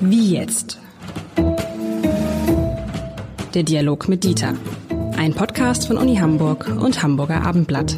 Wie 0.00 0.32
jetzt? 0.32 0.78
Der 3.54 3.62
Dialog 3.62 4.08
mit 4.08 4.24
Dieter. 4.24 4.54
Ein 5.16 5.34
Podcast 5.34 5.86
von 5.86 5.96
Uni 5.96 6.16
Hamburg 6.16 6.68
und 6.80 7.02
Hamburger 7.02 7.42
Abendblatt. 7.42 7.96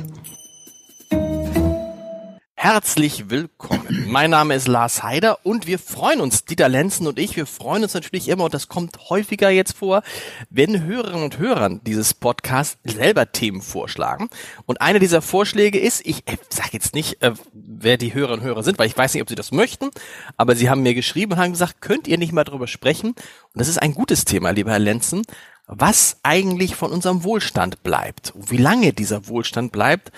Herzlich 2.68 3.30
willkommen. 3.30 4.06
Mein 4.08 4.30
Name 4.30 4.56
ist 4.56 4.66
Lars 4.66 5.04
Heider 5.04 5.38
und 5.46 5.68
wir 5.68 5.78
freuen 5.78 6.20
uns, 6.20 6.46
Dieter 6.46 6.68
Lenzen 6.68 7.06
und 7.06 7.16
ich, 7.16 7.36
wir 7.36 7.46
freuen 7.46 7.84
uns 7.84 7.94
natürlich 7.94 8.28
immer, 8.28 8.42
und 8.42 8.54
das 8.54 8.66
kommt 8.66 9.08
häufiger 9.08 9.50
jetzt 9.50 9.76
vor, 9.76 10.02
wenn 10.50 10.82
Hörerinnen 10.82 11.22
und 11.22 11.38
Hörern 11.38 11.80
dieses 11.84 12.12
Podcast 12.12 12.78
selber 12.82 13.30
Themen 13.30 13.62
vorschlagen. 13.62 14.28
Und 14.66 14.80
einer 14.80 14.98
dieser 14.98 15.22
Vorschläge 15.22 15.78
ist, 15.78 16.04
ich 16.04 16.26
äh, 16.26 16.38
sage 16.48 16.70
jetzt 16.72 16.96
nicht, 16.96 17.22
äh, 17.22 17.34
wer 17.52 17.98
die 17.98 18.12
Hörerinnen 18.12 18.40
und 18.40 18.46
Hörer 18.48 18.64
sind, 18.64 18.80
weil 18.80 18.88
ich 18.88 18.98
weiß 18.98 19.14
nicht, 19.14 19.22
ob 19.22 19.28
sie 19.28 19.36
das 19.36 19.52
möchten, 19.52 19.90
aber 20.36 20.56
sie 20.56 20.68
haben 20.68 20.82
mir 20.82 20.94
geschrieben 20.94 21.34
und 21.34 21.38
haben 21.38 21.52
gesagt, 21.52 21.80
könnt 21.80 22.08
ihr 22.08 22.18
nicht 22.18 22.32
mal 22.32 22.42
drüber 22.42 22.66
sprechen? 22.66 23.10
Und 23.10 23.16
das 23.54 23.68
ist 23.68 23.78
ein 23.78 23.94
gutes 23.94 24.24
Thema, 24.24 24.50
lieber 24.50 24.72
Herr 24.72 24.80
Lenzen, 24.80 25.22
was 25.68 26.16
eigentlich 26.24 26.74
von 26.74 26.90
unserem 26.90 27.22
Wohlstand 27.22 27.84
bleibt, 27.84 28.32
wie 28.34 28.56
lange 28.56 28.92
dieser 28.92 29.28
Wohlstand 29.28 29.70
bleibt, 29.70 30.10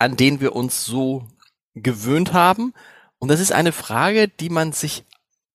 an 0.00 0.16
den 0.16 0.40
wir 0.40 0.56
uns 0.56 0.84
so 0.84 1.28
gewöhnt 1.74 2.32
haben. 2.32 2.74
Und 3.18 3.30
das 3.30 3.40
ist 3.40 3.52
eine 3.52 3.72
Frage, 3.72 4.28
die 4.28 4.48
man 4.48 4.72
sich 4.72 5.04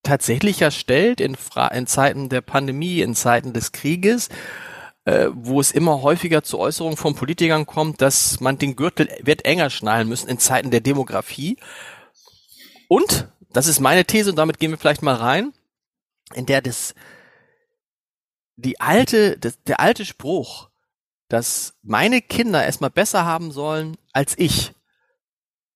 tatsächlich 0.04 0.60
ja 0.60 0.72
stellt 0.72 1.20
in, 1.20 1.36
Fra 1.36 1.68
in 1.68 1.88
Zeiten 1.88 2.30
der 2.30 2.42
Pandemie, 2.42 3.02
in 3.02 3.16
Zeiten 3.16 3.54
des 3.54 3.72
Krieges, 3.72 4.30
äh, 5.06 5.28
wo 5.34 5.60
es 5.60 5.72
immer 5.72 6.02
häufiger 6.02 6.44
zu 6.44 6.60
Äußerungen 6.60 6.98
von 6.98 7.16
Politikern 7.16 7.66
kommt, 7.66 8.02
dass 8.02 8.40
man 8.40 8.58
den 8.58 8.76
Gürtel 8.76 9.10
wird 9.22 9.46
enger 9.46 9.70
schnallen 9.70 10.08
müssen 10.08 10.30
in 10.30 10.40
Zeiten 10.40 10.72
der 10.72 10.82
Demografie. 10.82 11.58
Und, 12.88 13.28
das 13.52 13.68
ist 13.68 13.80
meine 13.80 14.06
These 14.06 14.30
und 14.30 14.38
damit 14.38 14.60
gehen 14.60 14.72
wir 14.72 14.78
vielleicht 14.78 15.02
mal 15.02 15.16
rein, 15.16 15.54
in 16.34 16.46
der 16.46 16.62
das, 16.62 16.96
die 18.56 18.80
alte, 18.80 19.38
das, 19.38 19.62
der 19.64 19.80
alte 19.80 20.06
Spruch, 20.06 20.70
dass 21.28 21.76
meine 21.84 22.22
Kinder 22.22 22.64
erstmal 22.64 22.90
besser 22.90 23.26
haben 23.26 23.52
sollen 23.52 23.98
als 24.14 24.36
ich, 24.38 24.74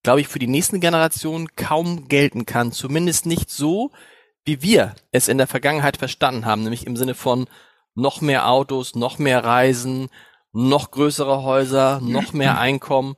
glaube 0.04 0.22
ich, 0.22 0.28
für 0.28 0.40
die 0.40 0.48
nächsten 0.48 0.80
Generationen 0.80 1.48
kaum 1.56 2.08
gelten 2.08 2.46
kann. 2.46 2.72
Zumindest 2.72 3.26
nicht 3.26 3.50
so, 3.50 3.92
wie 4.46 4.62
wir 4.62 4.96
es 5.12 5.28
in 5.28 5.38
der 5.38 5.48
Vergangenheit 5.48 5.98
verstanden 5.98 6.46
haben, 6.46 6.64
nämlich 6.64 6.88
im 6.88 6.98
Sinne 6.98 7.14
von 7.14 7.48
noch 7.94 8.22
mehr 8.22 8.48
Autos, 8.48 8.96
noch 8.96 9.20
mehr 9.20 9.44
Reisen, 9.44 10.10
noch 10.54 10.92
größere 10.92 11.44
Häuser, 11.44 12.00
noch 12.02 12.34
mehr 12.34 12.58
Einkommen. 12.60 13.16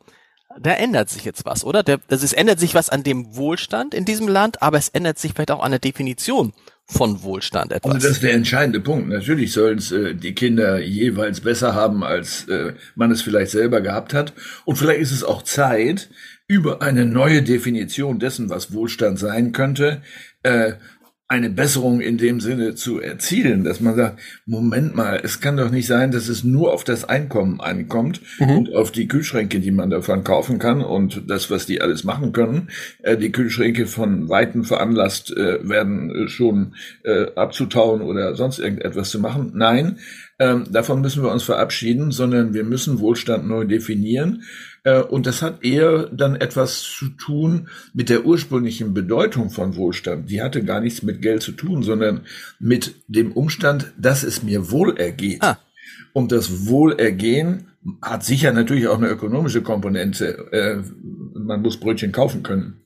Da 0.59 0.71
ändert 0.71 1.09
sich 1.09 1.25
jetzt 1.25 1.45
was, 1.45 1.63
oder? 1.63 1.81
Der, 1.81 1.99
das 2.09 2.21
ist, 2.21 2.33
ändert 2.33 2.59
sich 2.59 2.75
was 2.75 2.89
an 2.89 3.03
dem 3.03 3.35
Wohlstand 3.35 3.93
in 3.93 4.05
diesem 4.05 4.27
Land, 4.27 4.61
aber 4.61 4.77
es 4.77 4.89
ändert 4.89 5.17
sich 5.17 5.33
vielleicht 5.33 5.49
auch 5.51 5.63
an 5.63 5.71
der 5.71 5.79
Definition 5.79 6.53
von 6.85 7.23
Wohlstand 7.23 7.71
etwas. 7.71 7.93
Also 7.93 8.07
das 8.07 8.17
ist 8.17 8.23
der 8.23 8.33
entscheidende 8.33 8.79
Punkt. 8.79 9.07
Natürlich 9.07 9.53
sollen 9.53 9.77
es 9.77 9.91
äh, 9.91 10.13
die 10.13 10.35
Kinder 10.35 10.79
jeweils 10.79 11.41
besser 11.41 11.73
haben, 11.73 12.03
als 12.03 12.47
äh, 12.49 12.73
man 12.95 13.09
es 13.09 13.21
vielleicht 13.21 13.51
selber 13.51 13.81
gehabt 13.81 14.13
hat. 14.13 14.33
Und 14.65 14.75
vielleicht 14.75 14.99
ist 14.99 15.11
es 15.11 15.23
auch 15.23 15.41
Zeit, 15.43 16.09
über 16.53 16.83
eine 16.83 17.07
neue 17.07 17.41
Definition 17.41 18.19
dessen, 18.19 18.47
was 18.51 18.73
Wohlstand 18.73 19.17
sein 19.17 19.53
könnte, 19.53 20.03
äh, 20.43 20.73
eine 21.27 21.49
Besserung 21.49 21.99
in 21.99 22.19
dem 22.19 22.39
Sinne 22.39 22.75
zu 22.75 22.99
erzielen, 22.99 23.63
dass 23.63 23.79
man 23.79 23.95
sagt, 23.95 24.19
Moment 24.45 24.93
mal, 24.93 25.19
es 25.23 25.41
kann 25.41 25.57
doch 25.57 25.71
nicht 25.71 25.87
sein, 25.87 26.11
dass 26.11 26.27
es 26.27 26.43
nur 26.43 26.71
auf 26.71 26.83
das 26.83 27.05
Einkommen 27.05 27.59
ankommt 27.59 28.21
mhm. 28.37 28.49
und 28.51 28.75
auf 28.75 28.91
die 28.91 29.07
Kühlschränke, 29.07 29.59
die 29.59 29.71
man 29.71 29.89
davon 29.89 30.23
kaufen 30.23 30.59
kann 30.59 30.83
und 30.83 31.23
das, 31.27 31.49
was 31.49 31.65
die 31.65 31.81
alles 31.81 32.03
machen 32.03 32.33
können. 32.33 32.69
Äh, 33.01 33.17
die 33.17 33.31
Kühlschränke 33.31 33.87
von 33.87 34.29
Weitem 34.29 34.63
veranlasst 34.63 35.35
äh, 35.35 35.67
werden, 35.67 36.11
äh, 36.11 36.27
schon 36.27 36.75
äh, 37.03 37.25
abzutauen 37.35 38.03
oder 38.03 38.35
sonst 38.35 38.59
irgendetwas 38.59 39.09
zu 39.09 39.19
machen. 39.19 39.53
Nein, 39.55 39.97
ähm, 40.37 40.65
davon 40.71 41.01
müssen 41.01 41.23
wir 41.23 41.31
uns 41.31 41.43
verabschieden, 41.43 42.11
sondern 42.11 42.53
wir 42.53 42.63
müssen 42.63 42.99
Wohlstand 42.99 43.47
neu 43.47 43.65
definieren. 43.65 44.43
Äh, 44.83 45.01
und 45.01 45.25
das 45.25 45.41
hat 45.41 45.63
eher 45.63 46.07
dann 46.07 46.35
etwas 46.35 46.81
zu 46.81 47.09
tun 47.09 47.69
mit 47.93 48.09
der 48.09 48.25
ursprünglichen 48.25 48.93
Bedeutung 48.93 49.49
von 49.49 49.75
Wohlstand. 49.75 50.29
Die 50.29 50.41
hatte 50.41 50.63
gar 50.63 50.81
nichts 50.81 51.03
mit 51.03 51.21
Geld 51.21 51.41
zu 51.41 51.53
tun, 51.53 51.83
sondern 51.83 52.25
mit 52.59 52.95
dem 53.07 53.31
Umstand, 53.31 53.93
dass 53.97 54.23
es 54.23 54.43
mir 54.43 54.71
wohlergeht. 54.71 55.41
Ah. 55.41 55.59
Und 56.13 56.31
das 56.31 56.67
Wohlergehen 56.67 57.67
hat 58.01 58.23
sicher 58.23 58.53
natürlich 58.53 58.87
auch 58.87 58.97
eine 58.97 59.09
ökonomische 59.09 59.61
Komponente. 59.61 60.51
Äh, 60.51 60.83
man 61.33 61.61
muss 61.61 61.79
Brötchen 61.79 62.11
kaufen 62.11 62.43
können. 62.43 62.81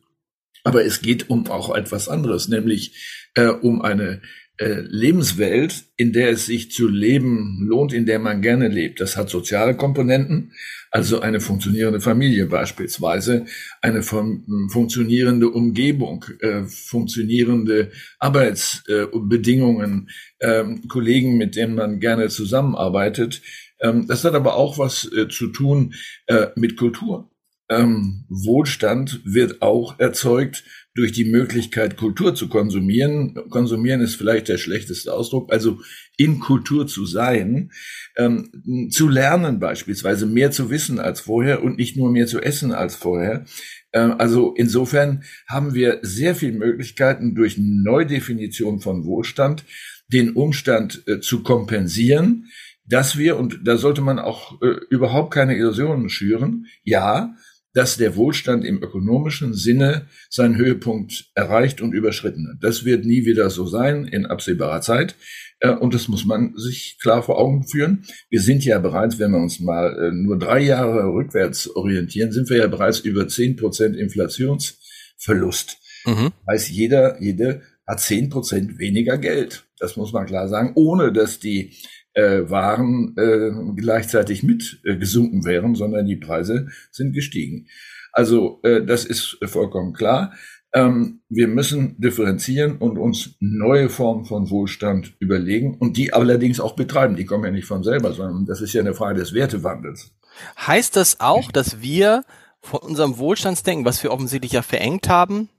Aber 0.64 0.84
es 0.84 1.02
geht 1.02 1.30
um 1.30 1.48
auch 1.48 1.74
etwas 1.76 2.10
anderes, 2.10 2.48
nämlich 2.48 3.30
äh, 3.36 3.48
um 3.48 3.82
eine 3.82 4.22
Lebenswelt, 4.60 5.84
in 5.98 6.14
der 6.14 6.30
es 6.30 6.48
sich 6.48 6.72
zu 6.72 6.88
leben 6.88 7.60
lohnt, 7.68 7.94
in 7.94 8.08
der 8.08 8.18
man 8.18 8.42
gerne 8.42 8.68
lebt. 8.70 9.00
Das 9.00 9.16
hat 9.16 9.30
soziale 9.30 9.76
Komponenten, 9.76 10.54
also 10.90 11.20
eine 11.20 11.40
funktionierende 11.40 12.02
Familie 12.02 12.48
beispielsweise, 12.48 13.46
eine 13.82 14.02
fun 14.02 14.68
funktionierende 14.72 15.50
Umgebung, 15.50 16.26
äh, 16.40 16.64
funktionierende 16.64 17.92
Arbeitsbedingungen, 18.20 20.10
äh, 20.40 20.64
Kollegen, 20.88 21.38
mit 21.38 21.56
denen 21.56 21.76
man 21.76 22.00
gerne 22.00 22.30
zusammenarbeitet. 22.30 23.42
Ähm, 23.80 24.08
das 24.08 24.24
hat 24.24 24.34
aber 24.34 24.56
auch 24.56 24.80
was 24.80 25.12
äh, 25.12 25.28
zu 25.28 25.48
tun 25.48 25.94
äh, 26.26 26.48
mit 26.56 26.78
Kultur. 26.78 27.30
Ähm, 27.70 28.26
Wohlstand 28.30 29.22
wird 29.26 29.62
auch 29.62 30.00
erzeugt 30.00 30.64
durch 30.98 31.12
die 31.12 31.26
Möglichkeit, 31.26 31.96
Kultur 31.96 32.34
zu 32.34 32.50
konsumieren. 32.50 33.36
Konsumieren 33.50 34.02
ist 34.02 34.16
vielleicht 34.16 34.48
der 34.48 34.58
schlechteste 34.58 35.14
Ausdruck, 35.14 35.52
also 35.52 35.80
in 36.18 36.40
Kultur 36.40 36.88
zu 36.88 37.06
sein, 37.06 37.72
ähm, 38.16 38.90
zu 38.90 39.08
lernen 39.08 39.60
beispielsweise, 39.60 40.26
mehr 40.26 40.50
zu 40.52 40.72
wissen 40.72 41.00
als 41.00 41.20
vorher 41.20 41.64
und 41.64 41.78
nicht 41.78 41.98
nur 41.98 42.10
mehr 42.10 42.26
zu 42.26 42.42
essen 42.42 42.72
als 42.72 42.96
vorher. 42.96 43.46
Ähm, 43.94 44.16
also 44.18 44.56
insofern 44.56 45.24
haben 45.48 45.76
wir 45.76 46.00
sehr 46.02 46.36
viele 46.36 46.58
Möglichkeiten 46.58 47.36
durch 47.36 47.58
Neudefinition 47.60 48.80
von 48.80 49.06
Wohlstand, 49.06 49.66
den 50.08 50.32
Umstand 50.32 51.04
äh, 51.08 51.20
zu 51.20 51.44
kompensieren, 51.44 52.48
dass 52.86 53.18
wir, 53.18 53.38
und 53.38 53.60
da 53.66 53.78
sollte 53.78 54.02
man 54.02 54.18
auch 54.18 54.62
äh, 54.62 54.78
überhaupt 54.90 55.34
keine 55.34 55.58
Illusionen 55.58 56.10
schüren, 56.10 56.66
ja, 56.84 57.36
dass 57.74 57.98
der 57.98 58.16
Wohlstand 58.16 58.66
im 58.66 58.82
ökonomischen 58.82 59.54
Sinne 59.54 60.08
seinen 60.30 60.56
Höhepunkt 60.56 61.26
erreicht 61.36 61.82
und 61.82 61.94
überschritten 61.94 62.48
hat. 62.50 62.58
Das 62.62 62.86
wird 62.86 63.06
nie 63.06 63.26
wieder 63.26 63.50
so 63.50 63.68
sein 63.68 64.06
in 64.06 64.26
absehbarer 64.26 64.82
Zeit. 64.82 65.16
Äh, 65.60 65.72
und 65.72 65.94
das 65.94 66.08
muss 66.08 66.26
man 66.26 66.56
sich 66.58 66.98
klar 67.02 67.24
vor 67.24 67.40
Augen 67.40 67.68
führen. 67.68 68.04
Wir 68.30 68.42
sind 68.42 68.66
ja 68.66 68.80
bereits, 68.80 69.20
wenn 69.20 69.32
wir 69.32 69.40
uns 69.40 69.60
mal 69.60 69.96
äh, 69.98 70.12
nur 70.12 70.38
drei 70.38 70.60
Jahre 70.60 71.14
rückwärts 71.14 71.70
orientieren, 71.76 72.32
sind 72.32 72.50
wir 72.50 72.58
ja 72.58 72.68
bereits 72.68 73.00
über 73.00 73.28
zehn 73.28 73.56
Prozent 73.56 73.96
Inflationsverlust. 73.96 75.78
Mhm. 76.06 76.32
Heißt, 76.50 76.70
jeder, 76.70 77.22
jede 77.22 77.62
hat 77.86 78.02
zehn 78.02 78.30
Prozent 78.30 78.80
weniger 78.80 79.18
Geld. 79.18 79.66
Das 79.80 79.96
muss 79.96 80.12
man 80.12 80.26
klar 80.26 80.48
sagen, 80.50 80.72
ohne 80.76 81.14
dass 81.14 81.40
die 81.40 81.74
äh, 82.18 82.50
Waren 82.50 83.16
äh, 83.16 83.52
gleichzeitig 83.80 84.42
mit 84.44 84.82
äh, 84.84 84.98
gesunken 84.98 85.46
wären, 85.46 85.76
sondern 85.76 86.06
die 86.08 86.16
Preise 86.16 86.68
sind 86.92 87.14
gestiegen. 87.14 87.68
Also 88.12 88.60
äh, 88.64 88.84
das 88.84 89.06
ist 89.06 89.38
vollkommen 89.46 89.94
klar. 89.94 90.34
Ähm, 90.74 91.22
wir 91.30 91.48
müssen 91.48 92.00
differenzieren 92.02 92.78
und 92.78 92.98
uns 92.98 93.36
neue 93.40 93.90
Formen 93.90 94.26
von 94.26 94.50
Wohlstand 94.50 95.14
überlegen 95.20 95.78
und 95.78 95.96
die 95.96 96.12
allerdings 96.12 96.60
auch 96.60 96.76
betreiben. 96.76 97.16
Die 97.16 97.26
kommen 97.26 97.46
ja 97.46 97.52
nicht 97.52 97.68
von 97.68 97.84
selber, 97.84 98.12
sondern 98.14 98.46
das 98.46 98.62
ist 98.62 98.74
ja 98.74 98.82
eine 98.82 98.96
Frage 98.96 99.20
des 99.20 99.34
Wertewandels. 99.34 100.12
Heißt 100.60 100.96
das 100.96 101.20
auch, 101.20 101.52
dass 101.52 101.82
wir 101.82 102.24
von 102.62 102.80
unserem 102.80 103.18
Wohlstandsdenken, 103.20 103.86
was 103.86 104.02
wir 104.04 104.12
offensichtlich 104.12 104.54
ja 104.54 104.64
verengt 104.64 105.08
haben, 105.08 105.50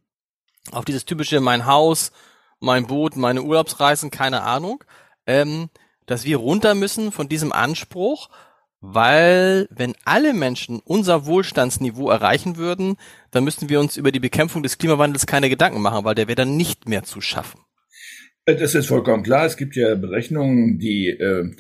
auf 0.73 0.85
dieses 0.85 1.05
typische 1.05 1.41
mein 1.41 1.66
Haus, 1.66 2.11
mein 2.59 2.89
Boot, 2.89 3.16
meine 3.16 3.43
Urlaubsreisen, 3.43 4.11
keine 4.11 4.43
Ahnung, 4.43 4.83
ähm, 5.27 5.71
dass 6.09 6.25
wir 6.25 6.39
runter 6.39 6.75
müssen 6.75 7.13
von 7.13 7.28
diesem 7.28 7.53
Anspruch, 7.53 8.28
weil 8.81 9.69
wenn 9.71 9.95
alle 10.05 10.33
Menschen 10.33 10.81
unser 10.84 11.27
Wohlstandsniveau 11.27 12.10
erreichen 12.10 12.57
würden, 12.57 12.97
dann 13.31 13.45
müssten 13.45 13.69
wir 13.69 13.78
uns 13.81 13.97
über 13.97 14.10
die 14.10 14.21
Bekämpfung 14.21 14.63
des 14.63 14.78
Klimawandels 14.78 15.27
keine 15.27 15.49
Gedanken 15.49 15.81
machen, 15.81 16.05
weil 16.05 16.15
der 16.15 16.28
wäre 16.28 16.37
dann 16.37 16.57
nicht 16.57 16.89
mehr 16.89 17.03
zu 17.05 17.21
schaffen. 17.21 17.60
Das 18.47 18.75
ist 18.75 18.87
vollkommen 18.87 19.22
klar. 19.22 19.45
Es 19.45 19.57
gibt 19.57 19.77
ja 19.77 19.95
Berechnungen, 19.95 20.78
die 20.78 21.09
äh, 21.09 21.55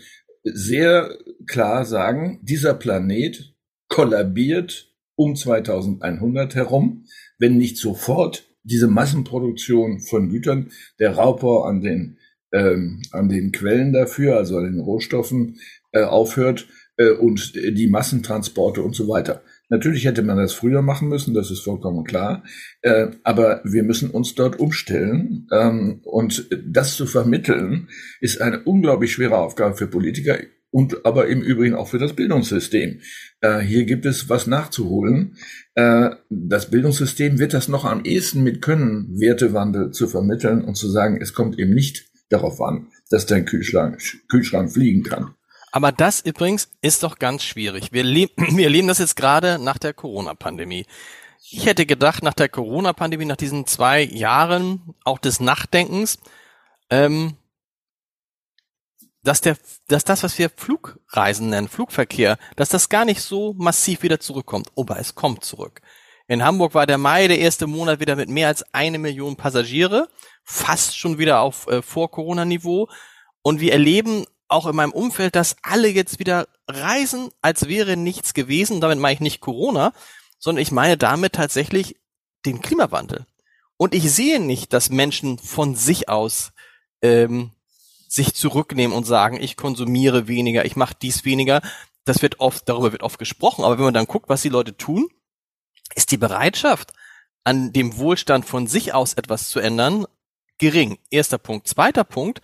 sehr 0.44 1.10
klar 1.46 1.84
sagen, 1.84 2.40
dieser 2.42 2.74
Planet 2.74 3.54
kollabiert 3.88 4.94
um 5.14 5.34
2100 5.34 6.54
herum, 6.54 7.04
wenn 7.38 7.58
nicht 7.58 7.76
sofort 7.76 8.48
diese 8.62 8.86
Massenproduktion 8.86 10.00
von 10.00 10.28
Gütern, 10.28 10.70
der 10.98 11.16
Raubbau 11.16 11.62
an 11.64 11.80
den 11.80 12.17
ähm, 12.52 13.02
an 13.12 13.28
den 13.28 13.52
Quellen 13.52 13.92
dafür, 13.92 14.36
also 14.36 14.56
an 14.56 14.64
den 14.64 14.80
Rohstoffen, 14.80 15.56
äh, 15.92 16.02
aufhört 16.02 16.68
äh, 16.96 17.10
und 17.10 17.54
die 17.54 17.88
Massentransporte 17.88 18.82
und 18.82 18.94
so 18.94 19.08
weiter. 19.08 19.42
Natürlich 19.70 20.06
hätte 20.06 20.22
man 20.22 20.38
das 20.38 20.54
früher 20.54 20.80
machen 20.80 21.08
müssen, 21.08 21.34
das 21.34 21.50
ist 21.50 21.60
vollkommen 21.60 22.04
klar. 22.04 22.42
Äh, 22.80 23.08
aber 23.22 23.60
wir 23.64 23.82
müssen 23.82 24.10
uns 24.10 24.34
dort 24.34 24.58
umstellen. 24.58 25.46
Ähm, 25.52 26.00
und 26.04 26.48
das 26.66 26.96
zu 26.96 27.06
vermitteln, 27.06 27.88
ist 28.20 28.40
eine 28.40 28.62
unglaublich 28.62 29.12
schwere 29.12 29.36
Aufgabe 29.36 29.76
für 29.76 29.86
Politiker 29.86 30.38
und 30.70 31.06
aber 31.06 31.28
im 31.28 31.40
Übrigen 31.40 31.74
auch 31.74 31.88
für 31.88 31.98
das 31.98 32.14
Bildungssystem. 32.14 33.00
Äh, 33.40 33.60
hier 33.60 33.84
gibt 33.84 34.06
es 34.06 34.28
was 34.28 34.46
nachzuholen. 34.46 35.36
Äh, 35.74 36.10
das 36.30 36.70
Bildungssystem 36.70 37.38
wird 37.38 37.54
das 37.54 37.68
noch 37.68 37.84
am 37.84 38.04
ehesten 38.04 38.42
mit 38.42 38.62
können, 38.62 39.18
Wertewandel 39.18 39.90
zu 39.92 40.08
vermitteln 40.08 40.62
und 40.62 40.76
zu 40.76 40.88
sagen, 40.88 41.18
es 41.20 41.34
kommt 41.34 41.58
eben 41.58 41.74
nicht 41.74 42.07
darauf 42.28 42.60
an, 42.60 42.88
dass 43.10 43.26
dein 43.26 43.44
Kühlschrank, 43.44 44.00
Kühlschrank 44.28 44.72
fliegen 44.72 45.02
kann. 45.02 45.34
Aber 45.72 45.92
das 45.92 46.20
übrigens 46.20 46.70
ist 46.80 47.02
doch 47.02 47.18
ganz 47.18 47.44
schwierig. 47.44 47.92
Wir, 47.92 48.04
le 48.04 48.30
wir 48.36 48.64
erleben 48.64 48.88
das 48.88 48.98
jetzt 48.98 49.16
gerade 49.16 49.58
nach 49.58 49.78
der 49.78 49.94
Corona-Pandemie. 49.94 50.86
Ich 51.50 51.66
hätte 51.66 51.86
gedacht, 51.86 52.22
nach 52.22 52.34
der 52.34 52.48
Corona-Pandemie, 52.48 53.24
nach 53.24 53.36
diesen 53.36 53.66
zwei 53.66 54.02
Jahren 54.02 54.94
auch 55.04 55.18
des 55.18 55.40
Nachdenkens, 55.40 56.18
ähm, 56.90 57.36
dass 59.22 59.40
der, 59.40 59.56
dass 59.88 60.04
das, 60.04 60.22
was 60.22 60.38
wir 60.38 60.50
Flugreisen 60.50 61.50
nennen, 61.50 61.68
Flugverkehr, 61.68 62.38
dass 62.56 62.68
das 62.68 62.88
gar 62.88 63.04
nicht 63.04 63.20
so 63.20 63.54
massiv 63.54 64.02
wieder 64.02 64.20
zurückkommt. 64.20 64.70
Aber 64.76 64.98
es 64.98 65.14
kommt 65.14 65.44
zurück. 65.44 65.80
In 66.28 66.44
Hamburg 66.44 66.74
war 66.74 66.86
der 66.86 66.98
Mai 66.98 67.26
der 67.26 67.38
erste 67.38 67.66
Monat 67.66 68.00
wieder 68.00 68.14
mit 68.14 68.28
mehr 68.28 68.48
als 68.48 68.62
eine 68.74 68.98
Million 68.98 69.36
Passagiere, 69.36 70.08
fast 70.44 70.96
schon 70.96 71.16
wieder 71.16 71.40
auf 71.40 71.66
äh, 71.68 71.80
Vor-Corona-Niveau. 71.80 72.88
Und 73.40 73.60
wir 73.60 73.72
erleben 73.72 74.26
auch 74.46 74.66
in 74.66 74.76
meinem 74.76 74.92
Umfeld, 74.92 75.34
dass 75.34 75.56
alle 75.62 75.88
jetzt 75.88 76.18
wieder 76.18 76.46
reisen, 76.66 77.30
als 77.40 77.66
wäre 77.66 77.96
nichts 77.96 78.34
gewesen. 78.34 78.82
Damit 78.82 78.98
meine 78.98 79.14
ich 79.14 79.20
nicht 79.20 79.40
Corona, 79.40 79.94
sondern 80.38 80.62
ich 80.62 80.70
meine 80.70 80.98
damit 80.98 81.32
tatsächlich 81.32 81.96
den 82.44 82.60
Klimawandel. 82.60 83.24
Und 83.78 83.94
ich 83.94 84.12
sehe 84.12 84.38
nicht, 84.38 84.74
dass 84.74 84.90
Menschen 84.90 85.38
von 85.38 85.74
sich 85.74 86.10
aus 86.10 86.52
ähm, 87.00 87.52
sich 88.06 88.34
zurücknehmen 88.34 88.94
und 88.94 89.04
sagen, 89.04 89.40
ich 89.40 89.56
konsumiere 89.56 90.28
weniger, 90.28 90.66
ich 90.66 90.76
mache 90.76 90.94
dies 91.00 91.24
weniger. 91.24 91.62
Das 92.04 92.20
wird 92.20 92.40
oft, 92.40 92.68
darüber 92.68 92.92
wird 92.92 93.02
oft 93.02 93.18
gesprochen, 93.18 93.64
aber 93.64 93.78
wenn 93.78 93.84
man 93.84 93.94
dann 93.94 94.06
guckt, 94.06 94.28
was 94.28 94.42
die 94.42 94.48
Leute 94.50 94.76
tun, 94.76 95.08
ist 95.94 96.10
die 96.10 96.16
Bereitschaft, 96.16 96.92
an 97.44 97.72
dem 97.72 97.96
Wohlstand 97.96 98.44
von 98.44 98.66
sich 98.66 98.92
aus 98.94 99.14
etwas 99.14 99.48
zu 99.48 99.60
ändern, 99.60 100.06
gering. 100.58 100.98
Erster 101.10 101.38
Punkt. 101.38 101.66
Zweiter 101.66 102.04
Punkt, 102.04 102.42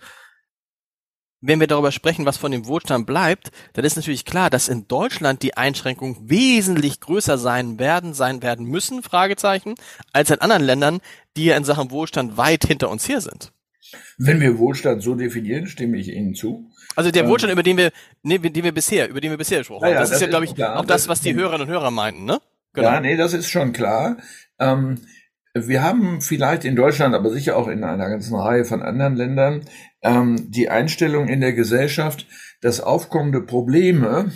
wenn 1.41 1.59
wir 1.59 1.67
darüber 1.67 1.91
sprechen, 1.91 2.25
was 2.25 2.37
von 2.37 2.51
dem 2.51 2.65
Wohlstand 2.65 3.05
bleibt, 3.05 3.51
dann 3.73 3.85
ist 3.85 3.95
natürlich 3.95 4.25
klar, 4.25 4.49
dass 4.49 4.67
in 4.67 4.87
Deutschland 4.87 5.43
die 5.43 5.55
Einschränkungen 5.55 6.29
wesentlich 6.29 6.99
größer 7.01 7.37
sein 7.37 7.77
werden, 7.77 8.13
sein 8.13 8.41
werden 8.41 8.65
müssen, 8.65 9.03
Fragezeichen, 9.03 9.75
als 10.11 10.31
in 10.31 10.41
anderen 10.41 10.63
Ländern, 10.63 11.01
die 11.37 11.45
ja 11.45 11.57
in 11.57 11.63
Sachen 11.63 11.91
Wohlstand 11.91 12.37
weit 12.37 12.65
hinter 12.65 12.89
uns 12.89 13.07
her 13.07 13.21
sind. 13.21 13.51
Wenn 14.17 14.41
wir 14.41 14.57
Wohlstand 14.57 15.03
so 15.03 15.13
definieren, 15.15 15.67
stimme 15.67 15.97
ich 15.97 16.07
Ihnen 16.07 16.33
zu. 16.33 16.71
Also 16.95 17.11
der 17.11 17.23
ähm, 17.23 17.29
Wohlstand, 17.29 17.53
über 17.53 17.63
den 17.63 17.77
wir, 17.77 17.91
nee, 18.23 18.39
den 18.39 18.63
wir 18.63 18.71
bisher, 18.71 19.09
über 19.09 19.21
den 19.21 19.29
wir 19.31 19.37
bisher 19.37 19.59
gesprochen 19.59 19.83
haben, 19.83 19.93
ja, 19.93 19.99
das, 19.99 20.09
das, 20.09 20.17
ist 20.17 20.21
ja, 20.21 20.29
glaube 20.29 20.45
ich, 20.45 20.55
klar. 20.55 20.79
auch 20.79 20.85
das, 20.85 21.07
was 21.07 21.21
die 21.21 21.35
Hörerinnen 21.35 21.67
und 21.67 21.73
Hörer 21.73 21.91
meinten, 21.91 22.25
ne? 22.25 22.41
Genau. 22.75 22.87
Ja, 22.89 22.99
nee, 22.99 23.17
das 23.17 23.33
ist 23.33 23.49
schon 23.49 23.73
klar. 23.73 24.17
Ähm, 24.59 24.99
wir 25.55 25.83
haben 25.83 26.21
vielleicht 26.21 26.65
in 26.65 26.75
Deutschland, 26.75 27.15
aber 27.15 27.29
sicher 27.29 27.55
auch 27.55 27.69
in 27.69 27.83
einer 27.85 28.09
ganzen 28.09 28.35
Reihe 28.35 28.65
von 28.65 28.81
anderen 28.81 29.15
Ländern, 29.15 29.61
ähm, 30.03 30.51
die 30.51 30.69
Einstellung 30.69 31.29
in 31.29 31.39
der 31.39 31.53
Gesellschaft, 31.53 32.27
dass 32.59 32.81
aufkommende 32.81 33.41
Probleme 33.41 34.31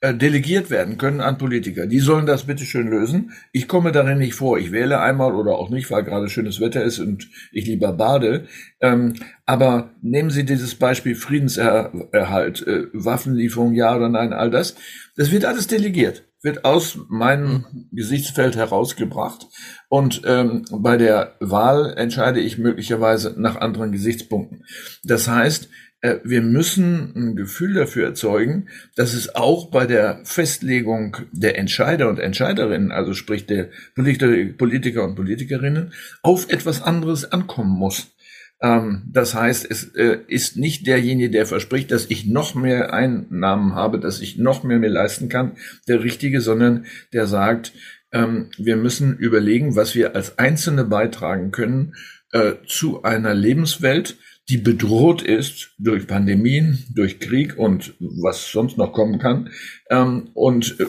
äh, 0.00 0.14
delegiert 0.14 0.70
werden 0.70 0.96
können 0.96 1.20
an 1.20 1.38
Politiker. 1.38 1.86
Die 1.86 1.98
sollen 1.98 2.24
das 2.24 2.44
bitte 2.44 2.64
schön 2.64 2.88
lösen. 2.88 3.32
Ich 3.52 3.66
komme 3.66 3.90
darin 3.90 4.18
nicht 4.18 4.34
vor. 4.34 4.58
Ich 4.58 4.70
wähle 4.70 5.00
einmal 5.00 5.34
oder 5.34 5.56
auch 5.56 5.70
nicht, 5.70 5.90
weil 5.90 6.04
gerade 6.04 6.28
schönes 6.28 6.60
Wetter 6.60 6.84
ist 6.84 7.00
und 7.00 7.28
ich 7.50 7.66
lieber 7.66 7.92
bade. 7.92 8.46
Ähm, 8.80 9.14
aber 9.46 9.90
nehmen 10.02 10.30
Sie 10.30 10.44
dieses 10.44 10.76
Beispiel 10.76 11.16
Friedenserhalt, 11.16 12.66
äh, 12.66 12.86
Waffenlieferung, 12.92 13.74
ja 13.74 13.96
oder 13.96 14.08
nein, 14.08 14.32
all 14.32 14.50
das. 14.50 14.76
Das 15.16 15.32
wird 15.32 15.44
alles 15.44 15.66
delegiert 15.66 16.29
wird 16.42 16.64
aus 16.64 16.98
meinem 17.08 17.66
Gesichtsfeld 17.92 18.56
herausgebracht 18.56 19.46
und 19.88 20.22
ähm, 20.24 20.64
bei 20.70 20.96
der 20.96 21.36
Wahl 21.40 21.94
entscheide 21.96 22.40
ich 22.40 22.58
möglicherweise 22.58 23.34
nach 23.36 23.56
anderen 23.56 23.92
Gesichtspunkten. 23.92 24.64
Das 25.04 25.28
heißt, 25.28 25.68
äh, 26.00 26.16
wir 26.24 26.42
müssen 26.42 27.12
ein 27.14 27.36
Gefühl 27.36 27.74
dafür 27.74 28.06
erzeugen, 28.06 28.68
dass 28.96 29.12
es 29.12 29.34
auch 29.34 29.70
bei 29.70 29.86
der 29.86 30.20
Festlegung 30.24 31.16
der 31.32 31.58
Entscheider 31.58 32.08
und 32.08 32.18
Entscheiderinnen, 32.18 32.90
also 32.90 33.12
sprich 33.12 33.46
der 33.46 33.68
Politiker 33.94 35.04
und 35.04 35.16
Politikerinnen, 35.16 35.92
auf 36.22 36.50
etwas 36.50 36.82
anderes 36.82 37.30
ankommen 37.30 37.78
muss. 37.78 38.14
Ähm, 38.62 39.02
das 39.10 39.34
heißt, 39.34 39.70
es 39.70 39.94
äh, 39.94 40.18
ist 40.28 40.56
nicht 40.56 40.86
derjenige, 40.86 41.30
der 41.30 41.46
verspricht, 41.46 41.90
dass 41.90 42.06
ich 42.10 42.26
noch 42.26 42.54
mehr 42.54 42.92
Einnahmen 42.92 43.74
habe, 43.74 43.98
dass 43.98 44.20
ich 44.20 44.38
noch 44.38 44.64
mehr 44.64 44.78
mir 44.78 44.90
leisten 44.90 45.28
kann, 45.28 45.56
der 45.88 46.02
Richtige, 46.02 46.40
sondern 46.40 46.86
der 47.12 47.26
sagt, 47.26 47.72
ähm, 48.12 48.50
wir 48.58 48.76
müssen 48.76 49.16
überlegen, 49.16 49.76
was 49.76 49.94
wir 49.94 50.14
als 50.14 50.38
Einzelne 50.38 50.84
beitragen 50.84 51.52
können 51.52 51.94
äh, 52.32 52.54
zu 52.66 53.02
einer 53.02 53.34
Lebenswelt, 53.34 54.18
die 54.48 54.58
bedroht 54.58 55.22
ist 55.22 55.74
durch 55.78 56.06
Pandemien, 56.06 56.84
durch 56.94 57.20
Krieg 57.20 57.56
und 57.56 57.94
was 58.00 58.50
sonst 58.50 58.76
noch 58.78 58.92
kommen 58.92 59.18
kann. 59.18 59.50
Ähm, 59.88 60.30
und 60.34 60.78
äh, 60.80 60.86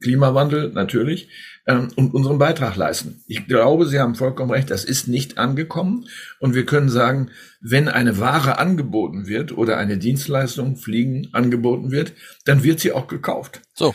Klimawandel 0.00 0.70
natürlich 0.72 1.28
ähm, 1.66 1.88
und 1.96 2.14
unseren 2.14 2.38
Beitrag 2.38 2.76
leisten. 2.76 3.22
Ich 3.26 3.46
glaube, 3.46 3.86
Sie 3.86 4.00
haben 4.00 4.14
vollkommen 4.14 4.50
recht, 4.50 4.70
das 4.70 4.84
ist 4.84 5.06
nicht 5.08 5.38
angekommen. 5.38 6.06
Und 6.40 6.54
wir 6.54 6.66
können 6.66 6.88
sagen, 6.88 7.30
wenn 7.60 7.88
eine 7.88 8.18
Ware 8.18 8.58
angeboten 8.58 9.26
wird 9.26 9.56
oder 9.56 9.76
eine 9.76 9.98
Dienstleistung, 9.98 10.76
Fliegen 10.76 11.28
angeboten 11.32 11.90
wird, 11.90 12.12
dann 12.44 12.62
wird 12.62 12.80
sie 12.80 12.92
auch 12.92 13.06
gekauft. 13.06 13.60
So. 13.74 13.94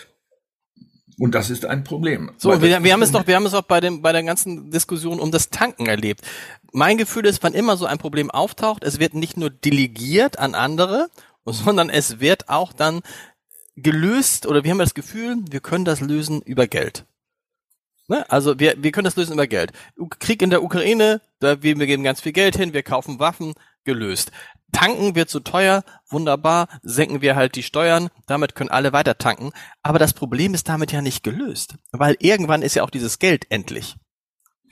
Und 1.20 1.36
das 1.36 1.50
ist 1.50 1.66
ein 1.66 1.84
Problem. 1.84 2.32
So, 2.38 2.62
wir, 2.62 2.84
wir 2.84 2.94
haben 2.94 3.02
es 3.02 3.12
doch, 3.12 3.28
wir 3.28 3.36
haben 3.36 3.46
es 3.46 3.54
auch 3.54 3.64
bei 3.64 3.80
dem, 3.80 4.02
bei 4.02 4.12
der 4.12 4.24
ganzen 4.24 4.72
Diskussion 4.72 5.20
um 5.20 5.32
das 5.32 5.50
Tanken 5.50 5.86
erlebt. 5.86 6.22
Mein 6.72 6.98
Gefühl 6.98 7.26
ist, 7.26 7.44
wann 7.44 7.54
immer 7.54 7.78
so 7.78 7.86
ein 7.86 8.00
Problem 8.00 8.32
auftaucht, 8.32 8.84
es 8.84 9.00
wird 9.00 9.14
nicht 9.14 9.38
nur 9.38 9.52
delegiert 9.52 10.40
an 10.40 10.56
andere, 10.56 11.10
sondern 11.46 11.90
es 11.90 12.20
wird 12.20 12.50
auch 12.50 12.74
dann 12.74 13.02
gelöst 13.76 14.46
oder 14.46 14.64
wir 14.64 14.72
haben 14.72 14.80
das 14.80 14.94
Gefühl, 14.94 15.38
wir 15.50 15.60
können 15.60 15.86
das 15.86 16.02
lösen 16.02 16.42
über 16.42 16.68
Geld. 16.68 17.06
Ne? 18.08 18.30
Also 18.30 18.60
wir, 18.60 18.76
wir 18.78 18.92
können 18.92 19.06
das 19.06 19.16
lösen 19.16 19.34
über 19.34 19.48
Geld. 19.48 19.72
Krieg 20.20 20.42
in 20.42 20.50
der 20.50 20.64
Ukraine, 20.64 21.22
da 21.40 21.64
wir, 21.64 21.78
wir 21.78 21.88
geben 21.88 22.04
ganz 22.04 22.22
viel 22.22 22.34
Geld 22.34 22.56
hin, 22.56 22.74
wir 22.74 22.84
kaufen 22.84 23.20
Waffen, 23.20 23.54
gelöst. 23.84 24.32
Tanken 24.72 25.16
wird 25.16 25.30
zu 25.30 25.40
teuer, 25.40 25.84
wunderbar, 26.10 26.68
senken 26.82 27.22
wir 27.22 27.36
halt 27.36 27.56
die 27.56 27.64
Steuern, 27.64 28.10
damit 28.26 28.56
können 28.56 28.72
alle 28.72 28.92
weiter 28.92 29.18
tanken. 29.18 29.52
Aber 29.82 30.00
das 30.00 30.14
Problem 30.14 30.54
ist 30.54 30.68
damit 30.68 30.92
ja 30.92 31.02
nicht 31.02 31.24
gelöst, 31.24 31.76
weil 31.92 32.16
irgendwann 32.20 32.64
ist 32.64 32.76
ja 32.76 32.84
auch 32.84 32.90
dieses 32.90 33.20
Geld 33.20 33.46
endlich. 33.50 33.96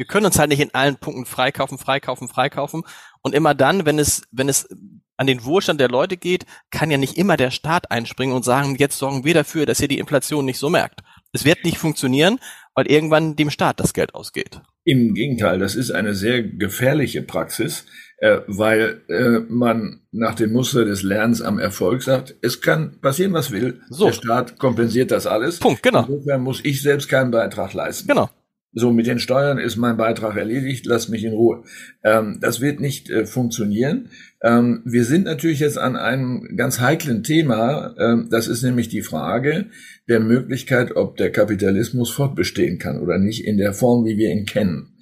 Wir 0.01 0.07
können 0.07 0.25
uns 0.25 0.39
halt 0.39 0.49
nicht 0.49 0.59
in 0.59 0.73
allen 0.73 0.95
Punkten 0.95 1.27
freikaufen, 1.27 1.77
freikaufen, 1.77 2.27
freikaufen. 2.27 2.81
Und 3.21 3.35
immer 3.35 3.53
dann, 3.53 3.85
wenn 3.85 3.99
es, 3.99 4.23
wenn 4.31 4.49
es 4.49 4.67
an 5.15 5.27
den 5.27 5.45
Wohlstand 5.45 5.79
der 5.79 5.89
Leute 5.89 6.17
geht, 6.17 6.47
kann 6.71 6.89
ja 6.89 6.97
nicht 6.97 7.19
immer 7.19 7.37
der 7.37 7.51
Staat 7.51 7.91
einspringen 7.91 8.35
und 8.35 8.43
sagen, 8.43 8.77
jetzt 8.79 8.97
sorgen 8.97 9.25
wir 9.25 9.35
dafür, 9.35 9.67
dass 9.67 9.79
ihr 9.79 9.87
die 9.87 9.99
Inflation 9.99 10.43
nicht 10.43 10.57
so 10.57 10.71
merkt. 10.71 11.01
Es 11.33 11.45
wird 11.45 11.63
nicht 11.63 11.77
funktionieren, 11.77 12.39
weil 12.73 12.87
irgendwann 12.87 13.35
dem 13.35 13.51
Staat 13.51 13.79
das 13.79 13.93
Geld 13.93 14.15
ausgeht. 14.15 14.59
Im 14.85 15.13
Gegenteil, 15.13 15.59
das 15.59 15.75
ist 15.75 15.91
eine 15.91 16.15
sehr 16.15 16.41
gefährliche 16.41 17.21
Praxis, 17.21 17.85
äh, 18.17 18.39
weil 18.47 19.03
äh, 19.07 19.41
man 19.49 20.01
nach 20.11 20.33
dem 20.33 20.51
Muster 20.51 20.83
des 20.83 21.03
Lernens 21.03 21.43
am 21.43 21.59
Erfolg 21.59 22.01
sagt, 22.01 22.33
es 22.41 22.59
kann 22.59 22.99
passieren, 23.01 23.33
was 23.33 23.51
will. 23.51 23.81
So. 23.91 24.05
Der 24.05 24.13
Staat 24.13 24.57
kompensiert 24.57 25.11
das 25.11 25.27
alles. 25.27 25.59
Punkt, 25.59 25.83
genau. 25.83 26.07
Insofern 26.07 26.41
muss 26.41 26.65
ich 26.65 26.81
selbst 26.81 27.07
keinen 27.07 27.29
Beitrag 27.29 27.75
leisten. 27.75 28.07
Genau. 28.07 28.31
So, 28.73 28.91
mit 28.91 29.05
den 29.05 29.19
Steuern 29.19 29.57
ist 29.57 29.75
mein 29.75 29.97
Beitrag 29.97 30.37
erledigt, 30.37 30.85
lass 30.85 31.09
mich 31.09 31.25
in 31.25 31.33
Ruhe. 31.33 31.63
Ähm, 32.05 32.37
das 32.39 32.61
wird 32.61 32.79
nicht 32.79 33.09
äh, 33.09 33.25
funktionieren. 33.25 34.09
Ähm, 34.41 34.81
wir 34.85 35.03
sind 35.03 35.25
natürlich 35.25 35.59
jetzt 35.59 35.77
an 35.77 35.97
einem 35.97 36.55
ganz 36.55 36.79
heiklen 36.79 37.23
Thema. 37.23 37.93
Ähm, 37.99 38.29
das 38.31 38.47
ist 38.47 38.63
nämlich 38.63 38.87
die 38.87 39.01
Frage 39.01 39.65
der 40.07 40.21
Möglichkeit, 40.21 40.95
ob 40.95 41.17
der 41.17 41.31
Kapitalismus 41.31 42.11
fortbestehen 42.11 42.77
kann 42.77 43.01
oder 43.01 43.17
nicht 43.17 43.45
in 43.45 43.57
der 43.57 43.73
Form, 43.73 44.05
wie 44.05 44.17
wir 44.17 44.31
ihn 44.31 44.45
kennen. 44.45 44.93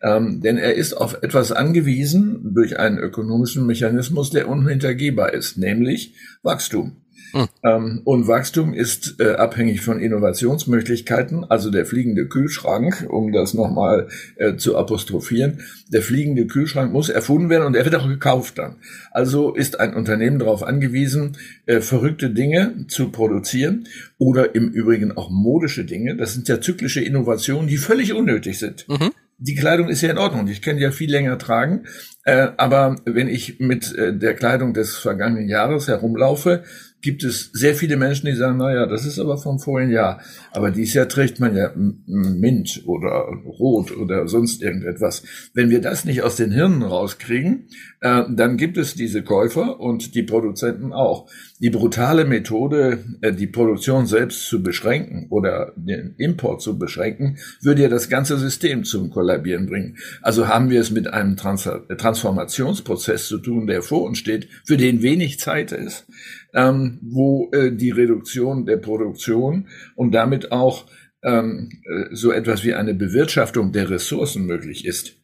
Ähm, 0.00 0.40
denn 0.40 0.56
er 0.56 0.74
ist 0.74 0.94
auf 0.94 1.22
etwas 1.22 1.52
angewiesen 1.52 2.54
durch 2.54 2.78
einen 2.78 2.98
ökonomischen 2.98 3.66
Mechanismus, 3.66 4.30
der 4.30 4.48
unhintergehbar 4.48 5.34
ist, 5.34 5.58
nämlich 5.58 6.14
Wachstum. 6.42 7.02
Mhm. 7.32 8.00
und 8.04 8.26
Wachstum 8.26 8.72
ist 8.72 9.16
äh, 9.20 9.32
abhängig 9.32 9.80
von 9.80 10.00
Innovationsmöglichkeiten, 10.00 11.44
also 11.44 11.70
der 11.70 11.86
fliegende 11.86 12.26
Kühlschrank, 12.26 13.06
um 13.08 13.32
das 13.32 13.54
nochmal 13.54 14.08
äh, 14.36 14.56
zu 14.56 14.76
apostrophieren. 14.76 15.60
Der 15.92 16.02
fliegende 16.02 16.46
Kühlschrank 16.46 16.92
muss 16.92 17.08
erfunden 17.08 17.50
werden 17.50 17.66
und 17.66 17.76
er 17.76 17.84
wird 17.84 17.96
auch 17.96 18.08
gekauft 18.08 18.58
dann. 18.58 18.76
Also 19.10 19.54
ist 19.54 19.80
ein 19.80 19.94
Unternehmen 19.94 20.38
darauf 20.38 20.62
angewiesen, 20.62 21.36
äh, 21.66 21.80
verrückte 21.80 22.30
Dinge 22.30 22.86
zu 22.88 23.10
produzieren 23.10 23.86
oder 24.18 24.54
im 24.54 24.68
Übrigen 24.68 25.16
auch 25.16 25.30
modische 25.30 25.84
Dinge. 25.84 26.16
Das 26.16 26.34
sind 26.34 26.48
ja 26.48 26.60
zyklische 26.60 27.02
Innovationen, 27.02 27.68
die 27.68 27.76
völlig 27.76 28.12
unnötig 28.12 28.58
sind. 28.58 28.86
Mhm 28.88 29.10
die 29.38 29.54
Kleidung 29.54 29.88
ist 29.88 30.02
ja 30.02 30.10
in 30.10 30.18
Ordnung. 30.18 30.48
Ich 30.48 30.62
kann 30.62 30.78
ja 30.78 30.90
viel 30.90 31.10
länger 31.10 31.38
tragen. 31.38 31.86
Äh, 32.24 32.48
aber 32.56 32.96
wenn 33.04 33.28
ich 33.28 33.60
mit 33.60 33.94
äh, 33.94 34.12
der 34.12 34.34
Kleidung 34.34 34.74
des 34.74 34.96
vergangenen 34.96 35.48
Jahres 35.48 35.86
herumlaufe, 35.86 36.64
gibt 37.00 37.22
es 37.22 37.50
sehr 37.52 37.74
viele 37.74 37.96
Menschen, 37.96 38.26
die 38.26 38.34
sagen, 38.34 38.58
na 38.58 38.72
ja, 38.72 38.86
das 38.86 39.06
ist 39.06 39.18
aber 39.18 39.38
vom 39.38 39.58
vorigen 39.58 39.90
Jahr. 39.90 40.20
Aber 40.52 40.70
dieses 40.70 40.94
Jahr 40.94 41.08
trägt 41.08 41.38
man 41.38 41.56
ja 41.56 41.70
Mint 41.74 42.82
oder 42.86 43.26
Rot 43.44 43.96
oder 43.96 44.26
sonst 44.26 44.62
irgendetwas. 44.62 45.22
Wenn 45.54 45.70
wir 45.70 45.80
das 45.80 46.04
nicht 46.04 46.22
aus 46.22 46.36
den 46.36 46.50
Hirnen 46.50 46.82
rauskriegen, 46.82 47.68
äh, 48.00 48.24
dann 48.30 48.56
gibt 48.56 48.78
es 48.78 48.94
diese 48.94 49.22
Käufer 49.22 49.80
und 49.80 50.14
die 50.14 50.22
Produzenten 50.22 50.92
auch. 50.92 51.30
Die 51.60 51.70
brutale 51.70 52.24
Methode, 52.24 53.04
äh, 53.20 53.32
die 53.32 53.46
Produktion 53.46 54.06
selbst 54.06 54.48
zu 54.48 54.62
beschränken 54.62 55.26
oder 55.30 55.72
den 55.76 56.14
Import 56.18 56.62
zu 56.62 56.78
beschränken, 56.78 57.38
würde 57.60 57.82
ja 57.82 57.88
das 57.88 58.08
ganze 58.08 58.38
System 58.38 58.84
zum 58.84 59.10
Kollabieren 59.10 59.66
bringen. 59.66 59.96
Also 60.22 60.48
haben 60.48 60.70
wir 60.70 60.80
es 60.80 60.90
mit 60.90 61.12
einem 61.12 61.36
Trans 61.36 61.68
Transformationsprozess 61.98 63.26
zu 63.26 63.38
tun, 63.38 63.66
der 63.66 63.82
vor 63.82 64.02
uns 64.02 64.18
steht, 64.18 64.48
für 64.64 64.76
den 64.76 65.02
wenig 65.02 65.38
Zeit 65.38 65.72
ist 65.72 66.06
ähm, 66.54 66.98
wo 67.02 67.50
äh, 67.52 67.72
die 67.72 67.90
Reduktion 67.90 68.66
der 68.66 68.78
Produktion 68.78 69.68
und 69.96 70.12
damit 70.12 70.52
auch 70.52 70.86
ähm, 71.22 71.70
äh, 71.84 72.14
so 72.14 72.32
etwas 72.32 72.64
wie 72.64 72.74
eine 72.74 72.94
Bewirtschaftung 72.94 73.72
der 73.72 73.90
Ressourcen 73.90 74.46
möglich 74.46 74.84
ist. 74.84 75.16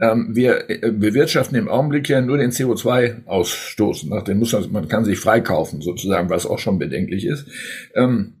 Ähm, 0.00 0.28
wir 0.34 0.70
äh, 0.70 0.92
bewirtschaften 0.92 1.56
im 1.56 1.68
Augenblick 1.68 2.08
ja 2.08 2.20
nur 2.20 2.38
den 2.38 2.50
CO2-Ausstoß. 2.50 4.08
Nach 4.08 4.22
dem 4.22 4.38
muss 4.38 4.52
man, 4.52 4.70
man 4.70 4.88
kann 4.88 5.04
sich 5.04 5.18
freikaufen 5.18 5.80
sozusagen, 5.80 6.30
was 6.30 6.46
auch 6.46 6.58
schon 6.58 6.78
bedenklich 6.78 7.26
ist. 7.26 7.46
Ähm, 7.94 8.34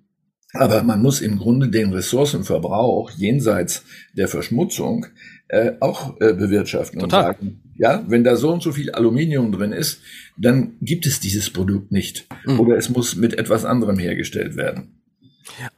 aber 0.52 0.82
man 0.82 1.02
muss 1.02 1.20
im 1.20 1.38
Grunde 1.38 1.68
den 1.68 1.92
Ressourcenverbrauch 1.92 3.10
jenseits 3.10 3.84
der 4.14 4.28
Verschmutzung 4.28 5.06
äh, 5.48 5.72
auch 5.80 6.20
äh, 6.20 6.34
bewirtschaften 6.34 7.00
Total. 7.00 7.20
und 7.20 7.26
sagen, 7.26 7.62
ja, 7.76 8.04
wenn 8.06 8.24
da 8.24 8.36
so 8.36 8.52
und 8.52 8.62
so 8.62 8.72
viel 8.72 8.90
Aluminium 8.90 9.52
drin 9.52 9.72
ist, 9.72 10.00
dann 10.36 10.76
gibt 10.80 11.06
es 11.06 11.20
dieses 11.20 11.50
Produkt 11.50 11.90
nicht. 11.90 12.26
Mhm. 12.44 12.60
Oder 12.60 12.76
es 12.76 12.88
muss 12.88 13.16
mit 13.16 13.38
etwas 13.38 13.64
anderem 13.64 13.98
hergestellt 13.98 14.56
werden. 14.56 15.00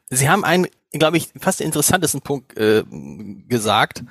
Sie 0.08 0.28
haben 0.28 0.44
einen, 0.44 0.66
glaube 0.92 1.16
ich, 1.16 1.28
fast 1.38 1.60
interessantesten 1.60 2.20
Punkt 2.20 2.56
äh, 2.58 2.82
gesagt, 3.48 4.02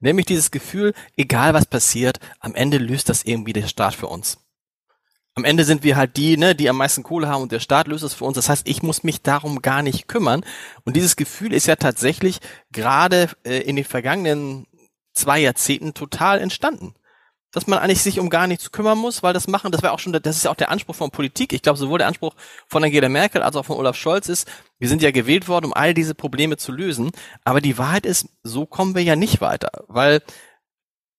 nämlich 0.00 0.26
dieses 0.26 0.50
Gefühl, 0.50 0.94
egal 1.16 1.54
was 1.54 1.66
passiert, 1.66 2.20
am 2.38 2.54
Ende 2.54 2.78
löst 2.78 3.08
das 3.08 3.24
irgendwie 3.24 3.52
der 3.52 3.66
Staat 3.66 3.94
für 3.94 4.06
uns. 4.06 4.38
Am 5.34 5.44
Ende 5.44 5.64
sind 5.64 5.84
wir 5.84 5.96
halt 5.96 6.16
die, 6.16 6.36
ne, 6.36 6.54
die 6.54 6.68
am 6.68 6.76
meisten 6.76 7.02
Kohle 7.02 7.28
haben 7.28 7.42
und 7.42 7.52
der 7.52 7.60
Staat 7.60 7.86
löst 7.86 8.02
es 8.02 8.14
für 8.14 8.24
uns. 8.24 8.34
Das 8.34 8.48
heißt, 8.48 8.68
ich 8.68 8.82
muss 8.82 9.04
mich 9.04 9.22
darum 9.22 9.62
gar 9.62 9.82
nicht 9.82 10.08
kümmern. 10.08 10.44
Und 10.84 10.96
dieses 10.96 11.14
Gefühl 11.14 11.52
ist 11.52 11.66
ja 11.66 11.76
tatsächlich 11.76 12.40
gerade 12.72 13.30
äh, 13.44 13.60
in 13.60 13.76
den 13.76 13.84
vergangenen 13.84 14.66
zwei 15.18 15.40
Jahrzehnten 15.40 15.94
total 15.94 16.40
entstanden 16.40 16.94
dass 17.52 17.66
man 17.66 17.78
eigentlich 17.78 18.02
sich 18.02 18.20
um 18.20 18.28
gar 18.28 18.46
nichts 18.46 18.72
kümmern 18.72 18.98
muss, 18.98 19.22
weil 19.22 19.32
das 19.32 19.48
machen, 19.48 19.72
das 19.72 19.82
wäre 19.82 19.92
auch 19.92 19.98
schon, 19.98 20.12
das 20.12 20.36
ist 20.36 20.44
ja 20.44 20.50
auch 20.50 20.56
der 20.56 20.70
Anspruch 20.70 20.94
von 20.94 21.10
Politik. 21.10 21.52
Ich 21.52 21.62
glaube, 21.62 21.78
sowohl 21.78 21.98
der 21.98 22.06
Anspruch 22.06 22.34
von 22.66 22.84
Angela 22.84 23.08
Merkel 23.08 23.42
als 23.42 23.56
auch 23.56 23.64
von 23.64 23.76
Olaf 23.76 23.96
Scholz 23.96 24.28
ist, 24.28 24.46
wir 24.78 24.88
sind 24.88 25.02
ja 25.02 25.10
gewählt 25.10 25.48
worden, 25.48 25.66
um 25.66 25.74
all 25.74 25.94
diese 25.94 26.14
Probleme 26.14 26.58
zu 26.58 26.72
lösen. 26.72 27.10
Aber 27.44 27.60
die 27.60 27.78
Wahrheit 27.78 28.04
ist, 28.04 28.28
so 28.42 28.66
kommen 28.66 28.94
wir 28.94 29.02
ja 29.02 29.16
nicht 29.16 29.40
weiter, 29.40 29.70
weil 29.88 30.22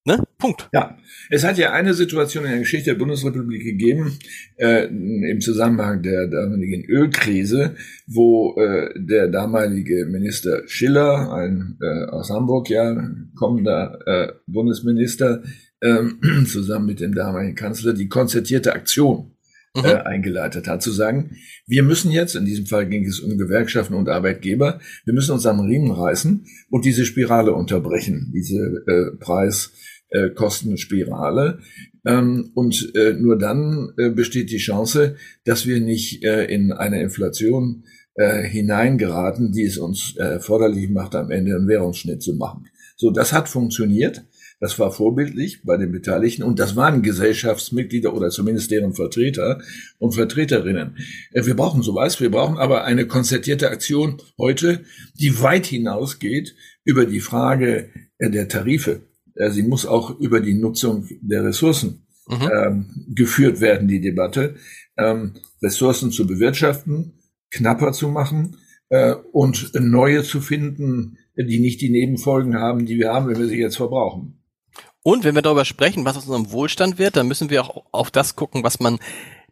Ne? 0.10 0.24
Punkt. 0.40 0.68
Ja, 0.74 0.98
es 1.30 1.44
hat 1.44 1.60
ja 1.60 1.72
eine 1.72 1.94
Situation 1.94 2.44
in 2.44 2.50
der 2.50 2.60
Geschichte 2.62 2.90
der 2.90 2.98
Bundesrepublik 2.98 3.64
gegeben, 3.64 4.18
äh, 4.58 4.86
im 4.86 5.40
Zusammenhang 5.40 6.02
der 6.02 6.26
damaligen 6.26 6.84
Ölkrise, 6.86 7.76
wo 8.08 8.60
äh, 8.60 8.90
der 8.96 9.28
damalige 9.28 10.08
Minister 10.08 10.64
Schiller, 10.66 11.32
ein 11.32 11.78
äh, 11.80 12.06
aus 12.06 12.32
Hamburg 12.32 12.72
ja 12.72 13.08
kommender 13.36 14.00
äh, 14.08 14.32
Bundesminister, 14.48 15.44
ähm, 15.84 16.20
zusammen 16.48 16.88
mit 16.88 17.02
dem 17.02 17.14
damaligen 17.14 17.54
Kanzler 17.54 17.94
die 17.94 18.10
konzertierte 18.10 18.74
Aktion 18.74 19.36
mhm. 19.76 19.86
äh, 19.86 19.96
eingeleitet 19.96 20.68
hat, 20.68 20.82
zu 20.82 20.92
sagen, 20.92 21.38
wir 21.68 21.84
müssen 21.84 22.12
jetzt, 22.12 22.36
in 22.36 22.46
diesem 22.46 22.66
Fall 22.66 22.88
ging 22.88 23.06
es 23.06 23.20
um 23.20 23.38
Gewerkschaften 23.38 23.94
und 23.94 24.10
Arbeitgeber, 24.10 24.80
wir 25.06 25.14
müssen 25.14 25.32
uns 25.34 25.46
am 25.46 25.60
Riemen 25.60 25.92
reißen 25.92 26.46
und 26.70 26.86
diese 26.86 27.06
Spirale 27.06 27.54
unterbrechen, 27.54 28.32
diese 28.34 28.84
äh, 28.88 29.18
Preiskostenspirale. 29.20 29.99
Äh, 30.10 30.30
ähm, 32.06 32.52
und 32.54 32.96
äh, 32.96 33.14
nur 33.14 33.38
dann 33.38 33.92
äh, 33.98 34.10
besteht 34.10 34.52
die 34.52 34.58
Chance, 34.58 35.16
dass 35.46 35.68
wir 35.68 35.80
nicht 35.80 36.24
in 36.24 36.72
eine 36.72 37.02
Inflation 37.02 37.84
hineingeraten, 38.22 39.54
die 39.54 39.64
es 39.64 39.78
uns 39.78 40.18
äh, 40.18 40.40
macht, 40.90 41.16
am 41.16 41.32
Ende 41.32 41.56
einen 41.56 41.70
Währungsschnitt 41.70 42.22
zu 42.22 42.34
machen. 42.34 42.68
So, 42.98 43.12
das 43.12 43.32
hat 43.32 43.48
funktioniert. 43.48 44.26
Das 44.60 44.78
war 44.78 44.92
vorbildlich 44.92 45.64
bei 45.64 45.78
den 45.78 45.94
Beteiligten 45.94 46.44
und 46.44 46.60
das 46.60 46.76
waren 46.76 47.02
Gesellschaftsmitglieder 47.02 48.14
oder 48.14 48.30
zumindest 48.30 48.72
deren 48.72 48.94
Vertreter 48.94 49.62
und 50.00 50.16
Vertreterinnen. 50.16 50.98
Wir 51.32 51.56
brauchen 51.56 51.82
sowas, 51.82 52.20
wir 52.20 52.30
brauchen 52.30 52.58
aber 52.58 52.84
eine 52.84 53.08
konzertierte 53.08 53.70
Aktion 53.70 54.18
heute, 54.38 54.84
die 55.14 55.42
weit 55.42 55.68
hinausgeht 55.68 56.56
über 56.84 57.06
die 57.06 57.22
Frage 57.22 57.90
der 58.20 58.50
Tarife. 58.50 59.09
Äh, 59.40 59.50
sie 59.52 59.64
muss 59.64 59.86
auch 59.86 60.20
über 60.20 60.42
die 60.42 60.54
Nutzung 60.54 61.08
der 61.22 61.44
Ressourcen 61.46 62.06
mhm. 62.28 62.50
ähm, 62.54 63.06
geführt 63.16 63.62
werden, 63.62 63.88
die 63.88 64.02
Debatte. 64.02 64.56
Ähm, 64.98 65.36
Ressourcen 65.64 66.12
zu 66.12 66.28
bewirtschaften, 66.28 67.14
knapper 67.50 67.94
zu 67.94 68.10
machen 68.10 68.58
äh, 68.90 69.16
und 69.32 69.72
neue 69.74 70.24
zu 70.24 70.42
finden, 70.42 71.18
die 71.36 71.60
nicht 71.60 71.80
die 71.82 71.90
Nebenfolgen 71.90 72.56
haben, 72.56 72.86
die 72.86 72.98
wir 72.98 73.14
haben, 73.14 73.30
wenn 73.30 73.40
wir 73.40 73.48
sie 73.48 73.60
jetzt 73.60 73.78
verbrauchen. 73.78 74.42
Und 75.04 75.24
wenn 75.24 75.36
wir 75.36 75.42
darüber 75.42 75.64
sprechen, 75.64 76.04
was 76.04 76.18
aus 76.18 76.26
unserem 76.26 76.52
Wohlstand 76.52 77.00
wird, 77.00 77.16
dann 77.16 77.28
müssen 77.28 77.50
wir 77.50 77.64
auch 77.64 77.86
auf 77.94 78.12
das 78.12 78.36
gucken, 78.36 78.64
was 78.64 78.82
man 78.82 79.00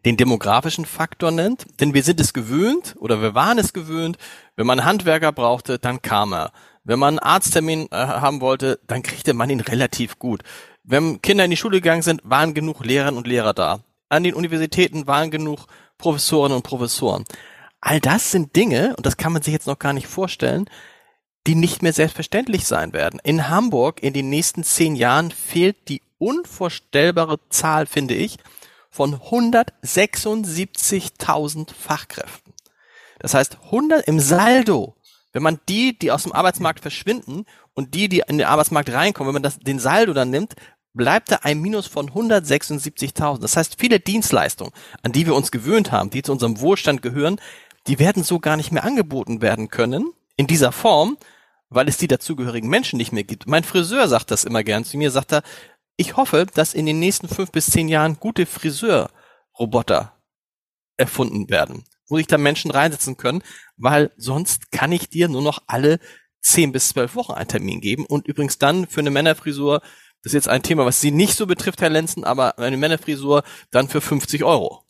den 0.04 0.18
demografischen 0.18 0.84
Faktor 0.84 1.30
nennt. 1.30 1.64
Denn 1.80 1.94
wir 1.94 2.02
sind 2.02 2.20
es 2.20 2.34
gewöhnt 2.34 2.94
oder 2.98 3.22
wir 3.22 3.34
waren 3.34 3.58
es 3.58 3.72
gewöhnt, 3.72 4.18
wenn 4.56 4.66
man 4.66 4.84
Handwerker 4.84 5.32
brauchte, 5.32 5.78
dann 5.78 6.02
kam 6.02 6.34
er. 6.34 6.52
Wenn 6.88 6.98
man 6.98 7.18
einen 7.18 7.18
Arzttermin 7.18 7.88
äh, 7.90 7.96
haben 7.96 8.40
wollte, 8.40 8.80
dann 8.86 9.02
kriegte 9.02 9.34
man 9.34 9.50
ihn 9.50 9.60
relativ 9.60 10.18
gut. 10.18 10.42
Wenn 10.84 11.20
Kinder 11.20 11.44
in 11.44 11.50
die 11.50 11.58
Schule 11.58 11.82
gegangen 11.82 12.00
sind, 12.00 12.22
waren 12.24 12.54
genug 12.54 12.82
Lehrerinnen 12.82 13.18
und 13.18 13.26
Lehrer 13.26 13.52
da. 13.52 13.80
An 14.08 14.22
den 14.22 14.32
Universitäten 14.32 15.06
waren 15.06 15.30
genug 15.30 15.66
Professorinnen 15.98 16.56
und 16.56 16.62
Professoren. 16.62 17.26
All 17.82 18.00
das 18.00 18.30
sind 18.30 18.56
Dinge, 18.56 18.94
und 18.96 19.04
das 19.04 19.18
kann 19.18 19.34
man 19.34 19.42
sich 19.42 19.52
jetzt 19.52 19.66
noch 19.66 19.78
gar 19.78 19.92
nicht 19.92 20.06
vorstellen, 20.06 20.64
die 21.46 21.56
nicht 21.56 21.82
mehr 21.82 21.92
selbstverständlich 21.92 22.66
sein 22.66 22.94
werden. 22.94 23.20
In 23.22 23.50
Hamburg 23.50 24.02
in 24.02 24.14
den 24.14 24.30
nächsten 24.30 24.64
zehn 24.64 24.96
Jahren 24.96 25.30
fehlt 25.30 25.90
die 25.90 26.00
unvorstellbare 26.16 27.38
Zahl, 27.50 27.84
finde 27.84 28.14
ich, 28.14 28.38
von 28.88 29.16
176.000 29.16 31.74
Fachkräften. 31.74 32.54
Das 33.18 33.34
heißt, 33.34 33.58
100 33.66 34.08
im 34.08 34.20
Saldo, 34.20 34.94
wenn 35.32 35.42
man 35.42 35.60
die, 35.68 35.98
die 35.98 36.10
aus 36.10 36.22
dem 36.22 36.32
Arbeitsmarkt 36.32 36.80
verschwinden 36.80 37.44
und 37.74 37.94
die, 37.94 38.08
die 38.08 38.22
in 38.26 38.38
den 38.38 38.46
Arbeitsmarkt 38.46 38.90
reinkommen, 38.90 39.28
wenn 39.28 39.42
man 39.42 39.42
das, 39.42 39.58
den 39.58 39.78
Saldo 39.78 40.12
dann 40.12 40.30
nimmt, 40.30 40.54
bleibt 40.94 41.30
da 41.30 41.40
ein 41.42 41.60
Minus 41.60 41.86
von 41.86 42.10
176.000. 42.10 43.40
Das 43.40 43.56
heißt, 43.56 43.76
viele 43.78 44.00
Dienstleistungen, 44.00 44.72
an 45.02 45.12
die 45.12 45.26
wir 45.26 45.34
uns 45.34 45.50
gewöhnt 45.50 45.92
haben, 45.92 46.10
die 46.10 46.22
zu 46.22 46.32
unserem 46.32 46.60
Wohlstand 46.60 47.02
gehören, 47.02 47.40
die 47.86 47.98
werden 47.98 48.22
so 48.22 48.38
gar 48.38 48.56
nicht 48.56 48.72
mehr 48.72 48.84
angeboten 48.84 49.40
werden 49.40 49.68
können 49.68 50.12
in 50.36 50.46
dieser 50.46 50.72
Form, 50.72 51.16
weil 51.70 51.88
es 51.88 51.98
die 51.98 52.08
dazugehörigen 52.08 52.68
Menschen 52.68 52.96
nicht 52.96 53.12
mehr 53.12 53.24
gibt. 53.24 53.46
Mein 53.46 53.64
Friseur 53.64 54.08
sagt 54.08 54.30
das 54.30 54.44
immer 54.44 54.64
gern 54.64 54.84
zu 54.84 54.96
mir, 54.96 55.10
sagt 55.10 55.32
er, 55.32 55.42
ich 55.96 56.16
hoffe, 56.16 56.46
dass 56.54 56.74
in 56.74 56.86
den 56.86 56.98
nächsten 56.98 57.28
fünf 57.28 57.50
bis 57.50 57.66
zehn 57.66 57.88
Jahren 57.88 58.18
gute 58.20 58.46
Friseurroboter 58.46 60.12
erfunden 60.96 61.48
werden, 61.50 61.84
wo 62.08 62.16
sich 62.16 62.26
da 62.26 62.38
Menschen 62.38 62.70
reinsetzen 62.70 63.16
können, 63.16 63.42
weil 63.76 64.10
sonst 64.16 64.70
kann 64.72 64.92
ich 64.92 65.08
dir 65.08 65.28
nur 65.28 65.42
noch 65.42 65.62
alle 65.66 65.98
zehn 66.40 66.72
bis 66.72 66.90
zwölf 66.90 67.14
Wochen 67.14 67.32
einen 67.32 67.48
Termin 67.48 67.80
geben 67.80 68.06
und 68.06 68.26
übrigens 68.26 68.58
dann 68.58 68.86
für 68.86 69.00
eine 69.00 69.10
Männerfrisur, 69.10 69.80
das 70.22 70.32
ist 70.32 70.34
jetzt 70.34 70.48
ein 70.48 70.62
Thema, 70.62 70.84
was 70.84 71.00
Sie 71.00 71.10
nicht 71.10 71.34
so 71.34 71.46
betrifft, 71.46 71.80
Herr 71.80 71.90
Lenzen, 71.90 72.24
aber 72.24 72.58
eine 72.58 72.76
Männerfrisur 72.76 73.42
dann 73.70 73.88
für 73.88 74.00
50 74.00 74.44
Euro. 74.44 74.84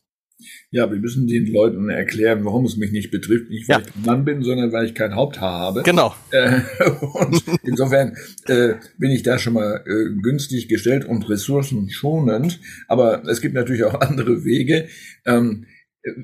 Ja, 0.70 0.88
wir 0.90 0.98
müssen 0.98 1.26
den 1.26 1.46
Leuten 1.52 1.88
erklären, 1.88 2.44
warum 2.44 2.64
es 2.64 2.76
mich 2.76 2.92
nicht 2.92 3.10
betrifft. 3.10 3.50
Nicht, 3.50 3.68
weil 3.68 3.80
ja. 3.80 3.86
ich 3.86 3.96
ein 3.96 4.02
Mann 4.02 4.24
bin, 4.24 4.42
sondern 4.42 4.70
weil 4.72 4.86
ich 4.86 4.94
kein 4.94 5.16
Haupthaar 5.16 5.58
habe. 5.58 5.82
Genau. 5.82 6.14
Äh, 6.30 6.60
und 7.14 7.42
insofern 7.64 8.16
äh, 8.46 8.74
bin 8.98 9.10
ich 9.10 9.24
da 9.24 9.38
schon 9.38 9.54
mal 9.54 9.82
äh, 9.84 10.20
günstig 10.22 10.68
gestellt 10.68 11.04
und 11.04 11.28
ressourcenschonend. 11.28 12.60
Aber 12.86 13.24
es 13.26 13.40
gibt 13.40 13.54
natürlich 13.54 13.82
auch 13.82 14.00
andere 14.00 14.44
Wege. 14.44 14.86
Ähm, 15.26 15.66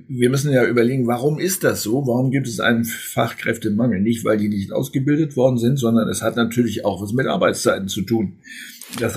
wir 0.08 0.30
müssen 0.30 0.52
ja 0.52 0.64
überlegen, 0.64 1.06
warum 1.06 1.38
ist 1.38 1.64
das 1.64 1.82
so? 1.82 2.06
Warum 2.06 2.30
gibt 2.30 2.46
es 2.46 2.60
einen 2.60 2.84
Fachkräftemangel? 2.84 4.00
Nicht, 4.00 4.24
weil 4.24 4.38
die 4.38 4.48
nicht 4.48 4.72
ausgebildet 4.72 5.36
worden 5.36 5.58
sind, 5.58 5.76
sondern 5.76 6.08
es 6.08 6.22
hat 6.22 6.36
natürlich 6.36 6.84
auch 6.84 7.02
was 7.02 7.12
mit 7.12 7.26
Arbeitszeiten 7.26 7.88
zu 7.88 8.02
tun. 8.02 8.38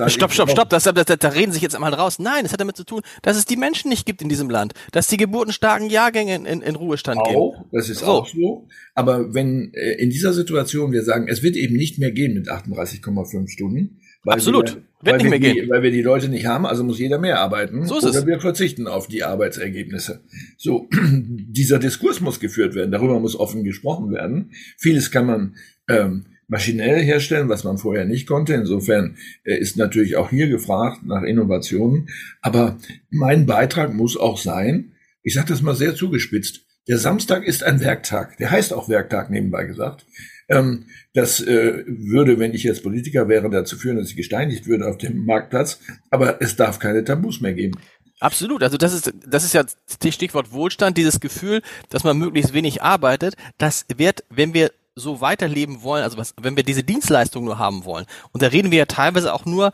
stopp, 0.07 0.31
stopp, 0.31 0.49
stopp, 0.49 0.69
das, 0.69 0.83
das, 0.83 0.93
das, 0.93 1.17
da 1.19 1.29
reden 1.29 1.51
sich 1.51 1.61
jetzt 1.61 1.75
einmal 1.75 1.93
raus. 1.93 2.19
Nein, 2.19 2.45
es 2.45 2.53
hat 2.53 2.61
damit 2.61 2.77
zu 2.77 2.83
tun, 2.83 3.01
dass 3.21 3.37
es 3.37 3.45
die 3.45 3.57
Menschen 3.57 3.89
nicht 3.89 4.05
gibt 4.05 4.21
in 4.21 4.29
diesem 4.29 4.49
Land, 4.49 4.73
dass 4.91 5.07
die 5.07 5.17
geburtenstarken 5.17 5.89
Jahrgänge 5.89 6.35
in, 6.35 6.45
in, 6.45 6.61
in 6.61 6.75
Ruhestand 6.75 7.19
auch, 7.19 7.27
gehen. 7.27 7.35
Auch, 7.37 7.65
das 7.71 7.89
ist 7.89 7.99
so. 7.99 8.05
auch 8.05 8.27
so. 8.27 8.67
Aber 8.95 9.33
wenn 9.33 9.73
äh, 9.73 9.93
in 9.93 10.09
dieser 10.09 10.33
Situation 10.33 10.91
wir 10.91 11.03
sagen, 11.03 11.27
es 11.27 11.43
wird 11.43 11.55
eben 11.55 11.75
nicht 11.75 11.99
mehr 11.99 12.11
gehen 12.11 12.33
mit 12.33 12.49
38,5 12.49 13.49
Stunden, 13.49 13.99
Absolut. 14.33 14.77
Wir, 15.01 15.11
Wird 15.11 15.21
nicht 15.21 15.29
mehr 15.29 15.39
die, 15.39 15.53
gehen. 15.53 15.69
Weil 15.69 15.83
wir 15.83 15.91
die 15.91 16.01
Leute 16.01 16.29
nicht 16.29 16.45
haben, 16.45 16.65
also 16.65 16.83
muss 16.83 16.99
jeder 16.99 17.19
mehr 17.19 17.39
arbeiten. 17.39 17.85
So 17.85 17.97
ist 17.97 18.03
oder 18.03 18.19
es. 18.19 18.25
wir 18.25 18.39
verzichten 18.39 18.87
auf 18.87 19.07
die 19.07 19.23
Arbeitsergebnisse. 19.23 20.21
So, 20.57 20.87
dieser 21.11 21.79
Diskurs 21.79 22.19
muss 22.19 22.39
geführt 22.39 22.75
werden. 22.75 22.91
Darüber 22.91 23.19
muss 23.19 23.39
offen 23.39 23.63
gesprochen 23.63 24.11
werden. 24.11 24.51
Vieles 24.77 25.11
kann 25.11 25.25
man 25.25 25.55
ähm, 25.89 26.25
maschinell 26.47 27.03
herstellen, 27.03 27.49
was 27.49 27.63
man 27.63 27.77
vorher 27.77 28.05
nicht 28.05 28.27
konnte. 28.27 28.53
Insofern 28.53 29.17
äh, 29.43 29.57
ist 29.57 29.77
natürlich 29.77 30.15
auch 30.15 30.29
hier 30.29 30.47
gefragt 30.47 31.05
nach 31.05 31.23
Innovationen. 31.23 32.09
Aber 32.41 32.77
mein 33.09 33.45
Beitrag 33.45 33.93
muss 33.93 34.17
auch 34.17 34.37
sein, 34.37 34.93
ich 35.23 35.33
sage 35.33 35.49
das 35.49 35.61
mal 35.61 35.75
sehr 35.75 35.95
zugespitzt, 35.95 36.61
der 36.87 36.97
Samstag 36.97 37.43
ist 37.43 37.63
ein 37.63 37.81
Werktag. 37.81 38.37
Der 38.37 38.49
heißt 38.49 38.73
auch 38.73 38.87
Werktag 38.87 39.29
nebenbei 39.29 39.65
gesagt. 39.65 40.05
Ähm, 40.49 40.85
das 41.13 41.41
äh, 41.41 41.83
würde, 41.87 42.39
wenn 42.39 42.53
ich 42.53 42.63
jetzt 42.63 42.83
Politiker 42.83 43.27
wäre, 43.27 43.49
dazu 43.49 43.77
führen, 43.77 43.97
dass 43.97 44.09
ich 44.09 44.15
gesteinigt 44.15 44.67
würde 44.67 44.87
auf 44.87 44.97
dem 44.97 45.25
Marktplatz. 45.25 45.79
Aber 46.09 46.41
es 46.41 46.55
darf 46.55 46.79
keine 46.79 47.03
Tabus 47.03 47.41
mehr 47.41 47.53
geben. 47.53 47.79
Absolut. 48.19 48.63
Also 48.63 48.77
das 48.77 48.93
ist, 48.93 49.13
das 49.27 49.43
ist 49.43 49.53
ja 49.53 49.63
das 49.63 50.13
Stichwort 50.13 50.51
Wohlstand, 50.51 50.97
dieses 50.97 51.19
Gefühl, 51.19 51.61
dass 51.89 52.03
man 52.03 52.17
möglichst 52.17 52.53
wenig 52.53 52.81
arbeitet. 52.81 53.35
Das 53.57 53.85
wird, 53.95 54.23
wenn 54.29 54.53
wir 54.53 54.71
so 54.95 55.21
weiterleben 55.21 55.83
wollen, 55.83 56.03
also 56.03 56.17
was, 56.17 56.33
wenn 56.41 56.55
wir 56.55 56.63
diese 56.63 56.83
Dienstleistung 56.83 57.45
nur 57.45 57.59
haben 57.59 57.85
wollen. 57.85 58.05
Und 58.31 58.41
da 58.41 58.47
reden 58.47 58.71
wir 58.71 58.79
ja 58.79 58.85
teilweise 58.85 59.33
auch 59.33 59.45
nur 59.45 59.71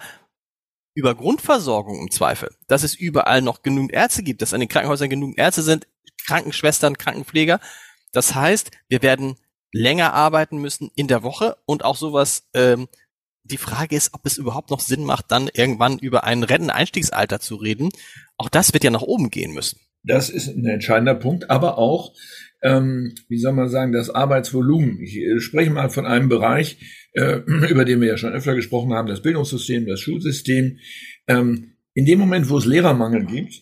über 0.96 1.16
Grundversorgung 1.16 2.00
im 2.02 2.12
Zweifel, 2.12 2.54
dass 2.68 2.84
es 2.84 2.96
überall 2.96 3.42
noch 3.42 3.64
genügend 3.64 3.94
Ärzte 3.94 4.22
gibt, 4.22 4.42
dass 4.42 4.54
an 4.54 4.60
den 4.60 4.70
Krankenhäusern 4.70 5.10
genügend 5.10 5.38
Ärzte 5.38 5.62
sind, 5.62 5.88
Krankenschwestern, 6.28 6.98
Krankenpfleger. 6.98 7.60
Das 8.12 8.36
heißt, 8.36 8.72
wir 8.90 9.02
werden 9.02 9.38
länger 9.74 10.14
arbeiten 10.14 10.60
müssen 10.60 10.90
in 10.96 11.08
der 11.08 11.24
Woche 11.24 11.58
und 11.66 11.84
auch 11.84 11.98
sowas. 11.98 12.48
Ähm, 12.54 12.88
die 13.44 13.58
Frage 13.58 13.98
ist, 13.98 14.14
ob 14.14 14.26
es 14.26 14.38
überhaupt 14.38 14.70
noch 14.70 14.80
Sinn 14.80 15.04
macht, 15.04 15.26
dann 15.30 15.50
irgendwann 15.54 16.00
über 16.00 16.24
ein 16.24 16.44
Renteneinstiegsalter 16.44 17.42
zu 17.42 17.56
reden. 17.56 17.90
Auch 18.38 18.48
das 18.48 18.72
wird 18.72 18.86
ja 18.86 18.92
nach 18.92 19.02
oben 19.02 19.30
gehen 19.30 19.54
müssen. 19.54 19.80
Das 20.04 20.30
ist 20.30 20.48
ein 20.48 20.66
entscheidender 20.66 21.16
Punkt, 21.16 21.50
aber 21.50 21.78
auch, 21.78 22.14
ähm, 22.62 23.16
wie 23.28 23.40
soll 23.40 23.54
man 23.54 23.70
sagen, 23.70 23.92
das 23.92 24.10
Arbeitsvolumen. 24.10 25.02
Ich 25.02 25.18
äh, 25.18 25.40
spreche 25.40 25.72
mal 25.72 25.90
von 25.90 26.06
einem 26.06 26.30
Bereich, 26.30 26.78
äh, 27.14 27.36
über 27.70 27.84
den 27.84 28.00
wir 28.00 28.08
ja 28.08 28.18
schon 28.18 28.34
öfter 28.34 28.56
gesprochen 28.56 28.94
haben, 28.94 29.08
das 29.08 29.22
Bildungssystem, 29.22 29.86
das 29.86 30.00
Schulsystem. 30.00 30.78
Ähm, 31.28 31.74
in 31.94 32.06
dem 32.06 32.20
Moment, 32.20 32.50
wo 32.50 32.58
es 32.58 32.66
Lehrermangel 32.66 33.26
gibt, 33.26 33.62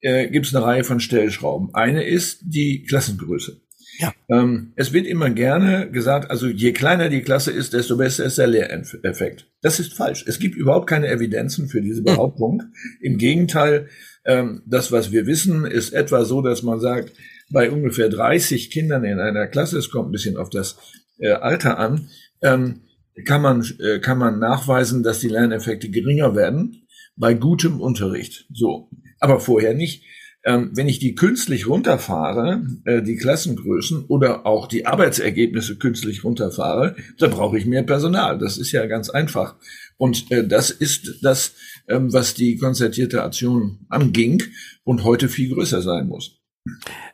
äh, 0.00 0.28
gibt 0.28 0.46
es 0.46 0.54
eine 0.54 0.64
Reihe 0.64 0.84
von 0.84 1.00
Stellschrauben. 1.00 1.74
Eine 1.74 2.04
ist 2.04 2.42
die 2.44 2.84
Klassengröße. 2.84 3.62
Ja. 3.98 4.14
Ähm, 4.28 4.72
es 4.76 4.92
wird 4.92 5.06
immer 5.06 5.30
gerne 5.30 5.90
gesagt, 5.90 6.30
also 6.30 6.46
je 6.46 6.72
kleiner 6.72 7.08
die 7.08 7.22
Klasse 7.22 7.50
ist, 7.50 7.72
desto 7.72 7.96
besser 7.96 8.24
ist 8.24 8.38
der 8.38 8.46
Lehreffekt. 8.46 9.46
Das 9.60 9.80
ist 9.80 9.94
falsch. 9.94 10.24
Es 10.26 10.38
gibt 10.38 10.56
überhaupt 10.56 10.88
keine 10.88 11.08
Evidenzen 11.08 11.68
für 11.68 11.82
diese 11.82 11.98
hm. 11.98 12.04
Behauptung. 12.04 12.62
Im 13.00 13.18
Gegenteil, 13.18 13.88
ähm, 14.24 14.62
das, 14.66 14.92
was 14.92 15.12
wir 15.12 15.26
wissen, 15.26 15.64
ist 15.64 15.92
etwa 15.92 16.24
so, 16.24 16.42
dass 16.42 16.62
man 16.62 16.80
sagt, 16.80 17.12
bei 17.50 17.70
ungefähr 17.70 18.08
30 18.08 18.70
Kindern 18.70 19.04
in 19.04 19.20
einer 19.20 19.46
Klasse, 19.46 19.78
es 19.78 19.90
kommt 19.90 20.08
ein 20.08 20.12
bisschen 20.12 20.36
auf 20.36 20.48
das 20.48 20.78
äh, 21.18 21.32
Alter 21.32 21.78
an, 21.78 22.08
ähm, 22.40 22.80
kann 23.26 23.42
man, 23.42 23.64
äh, 23.78 23.98
kann 24.00 24.18
man 24.18 24.38
nachweisen, 24.38 25.02
dass 25.02 25.20
die 25.20 25.28
Lerneffekte 25.28 25.90
geringer 25.90 26.34
werden 26.34 26.86
bei 27.16 27.34
gutem 27.34 27.80
Unterricht. 27.80 28.46
So. 28.52 28.88
Aber 29.20 29.38
vorher 29.38 29.74
nicht. 29.74 30.04
Ähm, 30.44 30.70
wenn 30.74 30.88
ich 30.88 30.98
die 30.98 31.14
künstlich 31.14 31.68
runterfahre, 31.68 32.66
äh, 32.84 33.02
die 33.02 33.16
Klassengrößen 33.16 34.06
oder 34.06 34.44
auch 34.44 34.66
die 34.66 34.86
Arbeitsergebnisse 34.86 35.76
künstlich 35.78 36.24
runterfahre, 36.24 36.96
da 37.18 37.28
brauche 37.28 37.56
ich 37.58 37.64
mehr 37.64 37.84
Personal. 37.84 38.38
Das 38.38 38.58
ist 38.58 38.72
ja 38.72 38.86
ganz 38.86 39.08
einfach. 39.08 39.56
Und 39.98 40.32
äh, 40.32 40.46
das 40.46 40.70
ist 40.70 41.20
das, 41.22 41.54
ähm, 41.88 42.12
was 42.12 42.34
die 42.34 42.56
konzertierte 42.56 43.22
Aktion 43.22 43.86
anging 43.88 44.42
und 44.82 45.04
heute 45.04 45.28
viel 45.28 45.54
größer 45.54 45.80
sein 45.80 46.08
muss. 46.08 46.40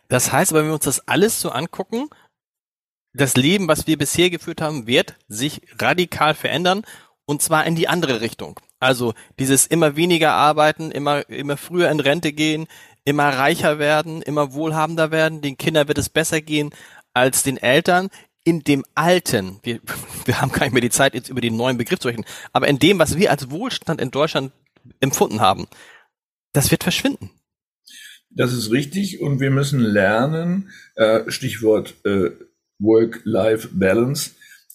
Das 0.09 0.33
heißt, 0.33 0.55
wenn 0.55 0.67
wir 0.67 0.75
uns 0.75 0.85
das 0.85 1.07
alles 1.07 1.41
so 1.41 1.51
angucken, 1.51 2.09
das 3.13 3.37
Leben, 3.37 3.69
was 3.69 3.87
wir 3.87 3.99
bisher 3.99 4.31
geführt 4.31 4.61
haben, 4.61 4.87
wird 4.87 5.17
sich 5.29 5.61
radikal 5.79 6.35
verändern 6.35 6.83
und 7.27 7.43
zwar 7.43 7.67
in 7.67 7.75
die 7.75 7.89
andere 7.89 8.21
Richtung. 8.21 8.59
Also 8.81 9.13
dieses 9.39 9.67
immer 9.67 9.97
weniger 9.97 10.33
arbeiten, 10.33 10.91
immer, 10.91 11.29
immer 11.29 11.57
früher 11.57 11.91
in 11.91 12.01
Rente 12.01 12.33
gehen, 12.33 12.67
immer 13.09 13.31
reicher 13.31 13.79
werden, 13.79 14.21
immer 14.21 14.53
wohlhabender 14.53 15.11
werden, 15.11 15.41
den 15.41 15.57
Kindern 15.57 15.89
wird 15.89 15.97
es 15.97 16.11
besser 16.11 16.43
gehen 16.43 16.71
als 17.15 17.43
den 17.43 17.57
Eltern. 17.57 18.11
In 18.45 18.65
dem 18.65 18.85
Alten, 18.95 19.61
wir, 19.63 19.81
wir 20.27 20.41
haben 20.43 20.53
gar 20.53 20.65
nicht 20.65 20.75
mehr 20.75 20.83
die 20.83 20.91
Zeit, 20.91 21.15
jetzt 21.15 21.31
über 21.31 21.41
den 21.41 21.57
neuen 21.57 21.79
Begriff 21.79 21.99
zu 21.99 22.09
sprechen, 22.09 22.27
aber 22.53 22.69
in 22.69 22.79
dem, 22.79 22.99
was 22.99 23.17
wir 23.17 23.31
als 23.31 23.51
Wohlstand 23.51 24.03
in 24.03 24.11
Deutschland 24.11 24.53
empfunden 25.01 25.41
haben, 25.41 25.69
das 26.53 26.71
wird 26.71 26.83
verschwinden. 26.83 27.31
Das 28.31 28.53
ist 28.53 28.71
richtig 28.71 29.23
und 29.23 29.41
wir 29.41 29.51
müssen 29.51 29.81
lernen, 29.81 30.71
äh, 30.95 31.31
Stichwort 31.31 31.95
äh, 32.05 32.31
Work-Life-Balance, 32.79 34.33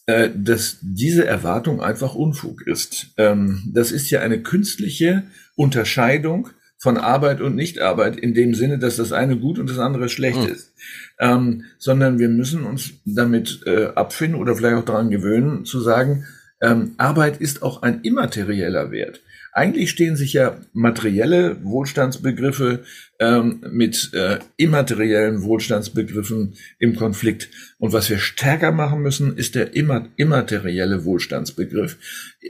äh, 0.07 0.31
dass 0.35 0.79
diese 0.81 1.25
Erwartung 1.25 1.81
einfach 1.81 2.15
Unfug 2.15 2.65
ist. 2.65 3.13
Ähm, 3.17 3.71
das 3.71 3.91
ist 3.91 4.09
ja 4.09 4.21
eine 4.21 4.41
künstliche 4.41 5.27
Unterscheidung 5.55 6.49
von 6.83 6.97
Arbeit 6.97 7.39
und 7.39 7.55
Nichtarbeit 7.55 8.17
in 8.17 8.33
dem 8.33 8.53
Sinne, 8.53 8.77
dass 8.77 8.97
das 8.97 9.13
eine 9.13 9.37
gut 9.37 9.57
und 9.57 9.69
das 9.69 9.79
andere 9.79 10.09
schlecht 10.09 10.41
mhm. 10.41 10.47
ist, 10.47 10.73
ähm, 11.17 11.63
sondern 11.77 12.19
wir 12.19 12.27
müssen 12.27 12.65
uns 12.65 12.91
damit 13.05 13.61
äh, 13.65 13.85
abfinden 13.95 14.37
oder 14.37 14.53
vielleicht 14.53 14.75
auch 14.75 14.83
daran 14.85 15.09
gewöhnen, 15.09 15.63
zu 15.63 15.79
sagen, 15.79 16.25
ähm, 16.61 16.95
Arbeit 16.97 17.39
ist 17.39 17.63
auch 17.63 17.83
ein 17.83 18.01
immaterieller 18.01 18.91
Wert. 18.91 19.21
Eigentlich 19.53 19.91
stehen 19.91 20.17
sich 20.17 20.33
ja 20.33 20.57
materielle 20.73 21.63
Wohlstandsbegriffe 21.63 22.83
ähm, 23.17 23.63
mit 23.71 24.13
äh, 24.13 24.39
immateriellen 24.57 25.43
Wohlstandsbegriffen 25.43 26.55
im 26.79 26.97
Konflikt. 26.97 27.47
Und 27.77 27.93
was 27.93 28.09
wir 28.09 28.17
stärker 28.17 28.73
machen 28.73 29.01
müssen, 29.01 29.37
ist 29.37 29.55
der 29.55 29.73
immaterielle 29.73 31.05
Wohlstandsbegriff. 31.05 31.97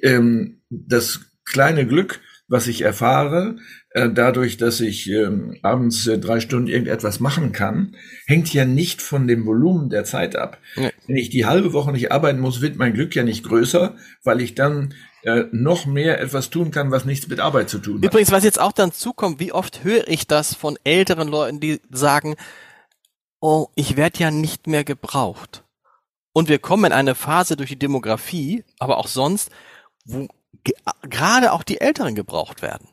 Ähm, 0.02 0.62
das 0.72 1.20
kleine 1.46 1.86
Glück, 1.86 2.20
was 2.54 2.68
ich 2.68 2.84
erfahre, 2.84 3.56
äh, 3.90 4.10
dadurch, 4.12 4.58
dass 4.58 4.80
ich 4.80 5.10
ähm, 5.10 5.58
abends 5.64 6.06
äh, 6.06 6.20
drei 6.20 6.40
Stunden 6.40 6.68
irgendetwas 6.68 7.20
machen 7.20 7.52
kann, 7.52 7.96
hängt 8.28 8.54
ja 8.54 8.64
nicht 8.64 9.02
von 9.02 9.28
dem 9.28 9.48
Volumen 9.48 9.90
der 9.90 10.04
Zeit 10.04 10.36
ab. 10.36 10.60
Ja. 10.76 10.92
Wenn 11.08 11.16
ich 11.16 11.32
die 11.32 11.48
halbe 11.48 11.74
Woche 11.74 11.92
nicht 11.92 12.12
arbeiten 12.12 12.40
muss, 12.40 12.62
wird 12.62 12.76
mein 12.76 12.94
Glück 12.94 13.16
ja 13.16 13.24
nicht 13.24 13.44
größer, 13.44 13.96
weil 14.24 14.40
ich 14.40 14.54
dann 14.54 14.94
äh, 15.24 15.46
noch 15.52 15.88
mehr 15.88 16.22
etwas 16.22 16.52
tun 16.52 16.70
kann, 16.70 16.92
was 16.92 17.06
nichts 17.06 17.28
mit 17.28 17.40
Arbeit 17.40 17.72
zu 17.72 17.80
tun 17.80 17.96
hat. 17.96 18.04
Übrigens, 18.04 18.32
was 18.32 18.44
jetzt 18.44 18.62
auch 18.62 18.72
dann 18.72 18.92
zukommt, 18.92 19.40
wie 19.40 19.52
oft 19.52 19.84
höre 19.84 20.08
ich 20.08 20.28
das 20.28 20.54
von 20.54 20.78
älteren 20.84 21.30
Leuten, 21.30 21.60
die 21.60 21.82
sagen, 21.90 22.36
oh, 23.40 23.70
ich 23.74 23.98
werde 23.98 24.20
ja 24.20 24.30
nicht 24.30 24.68
mehr 24.68 24.84
gebraucht. 24.84 25.64
Und 26.34 26.50
wir 26.50 26.60
kommen 26.60 26.86
in 26.86 26.94
eine 26.94 27.16
Phase 27.16 27.58
durch 27.58 27.70
die 27.70 27.80
Demografie, 27.80 28.64
aber 28.78 29.00
auch 29.00 29.08
sonst, 29.08 29.50
wo 30.06 30.28
gerade 31.04 31.52
auch 31.52 31.64
die 31.64 31.82
Älteren 31.82 32.16
gebraucht 32.16 32.62
werden. 32.62 32.88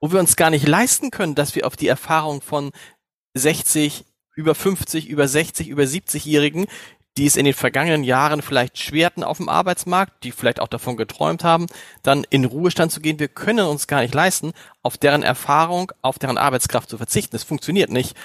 Wo 0.00 0.10
wir 0.10 0.20
uns 0.20 0.36
gar 0.36 0.50
nicht 0.50 0.66
leisten 0.66 1.10
können, 1.10 1.34
dass 1.34 1.54
wir 1.54 1.66
auf 1.66 1.76
die 1.76 1.86
Erfahrung 1.86 2.42
von 2.42 2.72
60, 3.34 4.04
über 4.34 4.54
50, 4.54 5.08
über 5.08 5.28
60, 5.28 5.68
über 5.68 5.84
70-Jährigen, 5.84 6.66
die 7.16 7.26
es 7.26 7.36
in 7.36 7.44
den 7.44 7.54
vergangenen 7.54 8.04
Jahren 8.04 8.40
vielleicht 8.40 8.78
schwerten 8.78 9.22
auf 9.22 9.36
dem 9.36 9.48
Arbeitsmarkt, 9.48 10.24
die 10.24 10.32
vielleicht 10.32 10.60
auch 10.60 10.68
davon 10.68 10.96
geträumt 10.96 11.44
haben, 11.44 11.66
dann 12.02 12.24
in 12.30 12.44
Ruhestand 12.44 12.90
zu 12.90 13.00
gehen. 13.00 13.18
Wir 13.18 13.28
können 13.28 13.66
uns 13.66 13.86
gar 13.86 14.00
nicht 14.00 14.14
leisten, 14.14 14.52
auf 14.82 14.96
deren 14.96 15.22
Erfahrung, 15.22 15.92
auf 16.00 16.18
deren 16.18 16.38
Arbeitskraft 16.38 16.88
zu 16.88 16.96
verzichten. 16.96 17.32
Das 17.32 17.44
funktioniert 17.44 17.90
nicht. 17.90 18.16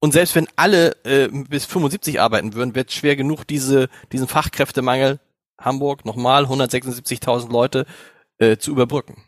Und 0.00 0.12
selbst 0.12 0.34
wenn 0.34 0.48
alle 0.56 0.96
äh, 1.04 1.28
bis 1.28 1.64
75 1.64 2.20
arbeiten 2.20 2.54
würden, 2.54 2.74
wird 2.74 2.92
schwer 2.92 3.16
genug, 3.16 3.46
diese, 3.46 3.88
diesen 4.12 4.28
Fachkräftemangel 4.28 5.20
Hamburg 5.58 6.04
nochmal 6.04 6.44
176.000 6.44 7.50
Leute 7.50 7.86
äh, 8.38 8.56
zu 8.56 8.72
überbrücken. 8.72 9.22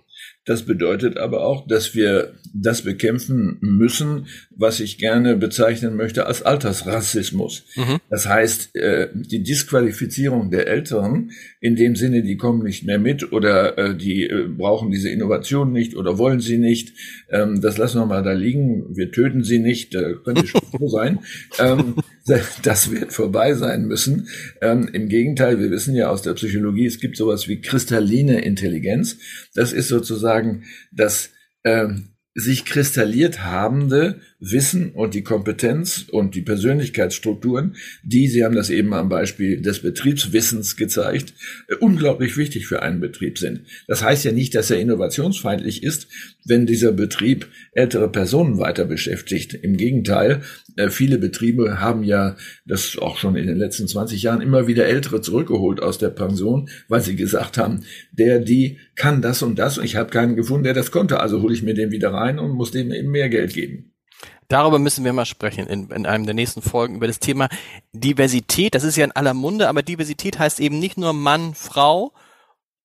Das 0.46 0.62
bedeutet 0.62 1.18
aber 1.18 1.44
auch, 1.44 1.66
dass 1.66 1.96
wir 1.96 2.34
das 2.54 2.82
bekämpfen 2.82 3.58
müssen, 3.60 4.28
was 4.50 4.78
ich 4.78 4.96
gerne 4.96 5.36
bezeichnen 5.36 5.96
möchte 5.96 6.26
als 6.26 6.42
Altersrassismus. 6.42 7.64
Mhm. 7.74 7.98
Das 8.08 8.28
heißt, 8.28 8.76
äh, 8.76 9.08
die 9.12 9.42
Disqualifizierung 9.42 10.52
der 10.52 10.68
Älteren 10.68 11.32
in 11.60 11.74
dem 11.74 11.96
Sinne, 11.96 12.22
die 12.22 12.36
kommen 12.36 12.62
nicht 12.62 12.84
mehr 12.84 13.00
mit 13.00 13.32
oder 13.32 13.76
äh, 13.76 13.96
die 13.96 14.22
äh, 14.24 14.46
brauchen 14.46 14.92
diese 14.92 15.10
Innovation 15.10 15.72
nicht 15.72 15.96
oder 15.96 16.16
wollen 16.16 16.40
sie 16.40 16.58
nicht. 16.58 16.92
Ähm, 17.28 17.60
das 17.60 17.76
lassen 17.76 17.98
wir 18.00 18.06
mal 18.06 18.22
da 18.22 18.32
liegen. 18.32 18.96
Wir 18.96 19.10
töten 19.10 19.42
sie 19.42 19.58
nicht. 19.58 19.96
Da 19.96 20.12
könnte 20.12 20.46
schon 20.46 20.62
so 20.78 20.88
sein. 20.88 21.18
Das 22.62 22.90
wird 22.90 23.12
vorbei 23.12 23.54
sein 23.54 23.86
müssen. 23.86 24.28
Ähm, 24.60 24.88
Im 24.92 25.08
Gegenteil, 25.08 25.60
wir 25.60 25.70
wissen 25.70 25.94
ja 25.94 26.08
aus 26.08 26.22
der 26.22 26.34
Psychologie, 26.34 26.86
es 26.86 27.00
gibt 27.00 27.16
sowas 27.16 27.48
wie 27.48 27.60
kristalline 27.60 28.40
Intelligenz. 28.40 29.18
Das 29.54 29.72
ist 29.72 29.88
sozusagen 29.88 30.64
das 30.92 31.30
ähm, 31.64 32.15
sich 32.38 32.66
kristalliert 32.66 33.42
habende 33.44 34.20
Wissen 34.38 34.90
und 34.90 35.14
die 35.14 35.22
Kompetenz 35.22 36.04
und 36.10 36.34
die 36.34 36.42
Persönlichkeitsstrukturen, 36.42 37.76
die, 38.02 38.28
Sie 38.28 38.44
haben 38.44 38.54
das 38.54 38.68
eben 38.68 38.92
am 38.92 39.08
Beispiel 39.08 39.62
des 39.62 39.80
Betriebswissens 39.80 40.76
gezeigt, 40.76 41.32
äh, 41.68 41.76
unglaublich 41.76 42.36
wichtig 42.36 42.66
für 42.66 42.82
einen 42.82 43.00
Betrieb 43.00 43.38
sind. 43.38 43.62
Das 43.88 44.02
heißt 44.02 44.26
ja 44.26 44.32
nicht, 44.32 44.54
dass 44.54 44.70
er 44.70 44.78
innovationsfeindlich 44.78 45.82
ist, 45.82 46.08
wenn 46.44 46.66
dieser 46.66 46.92
Betrieb 46.92 47.46
ältere 47.72 48.12
Personen 48.12 48.58
weiter 48.58 48.84
beschäftigt. 48.84 49.54
Im 49.54 49.78
Gegenteil, 49.78 50.42
äh, 50.76 50.90
viele 50.90 51.16
Betriebe 51.16 51.80
haben 51.80 52.04
ja 52.04 52.36
das 52.66 52.98
auch 52.98 53.16
schon 53.16 53.36
in 53.36 53.46
den 53.46 53.56
letzten 53.56 53.88
20 53.88 54.22
Jahren 54.22 54.42
immer 54.42 54.66
wieder 54.66 54.84
Ältere 54.84 55.22
zurückgeholt 55.22 55.82
aus 55.82 55.96
der 55.96 56.10
Pension, 56.10 56.68
weil 56.88 57.00
sie 57.00 57.16
gesagt 57.16 57.56
haben, 57.56 57.84
der, 58.12 58.40
die 58.40 58.78
kann 58.94 59.22
das 59.22 59.42
und 59.42 59.58
das 59.58 59.78
und 59.78 59.84
ich 59.86 59.96
habe 59.96 60.10
keinen 60.10 60.36
gefunden, 60.36 60.64
der 60.64 60.74
das 60.74 60.90
konnte, 60.90 61.20
also 61.20 61.40
hole 61.40 61.54
ich 61.54 61.62
mir 61.62 61.74
den 61.74 61.90
wieder 61.90 62.12
rein 62.12 62.25
und 62.38 62.52
muss 62.52 62.70
dem 62.70 62.92
eben 62.92 63.10
mehr 63.10 63.28
Geld 63.28 63.54
geben. 63.54 63.92
Darüber 64.48 64.78
müssen 64.78 65.04
wir 65.04 65.12
mal 65.12 65.26
sprechen 65.26 65.66
in, 65.66 65.90
in 65.90 66.06
einem 66.06 66.24
der 66.24 66.34
nächsten 66.34 66.62
Folgen 66.62 66.96
über 66.96 67.06
das 67.06 67.18
Thema 67.18 67.48
Diversität. 67.92 68.74
Das 68.74 68.84
ist 68.84 68.96
ja 68.96 69.04
in 69.04 69.12
aller 69.12 69.34
Munde, 69.34 69.68
aber 69.68 69.82
Diversität 69.82 70.38
heißt 70.38 70.60
eben 70.60 70.78
nicht 70.78 70.98
nur 70.98 71.12
Mann, 71.12 71.54
Frau, 71.54 72.12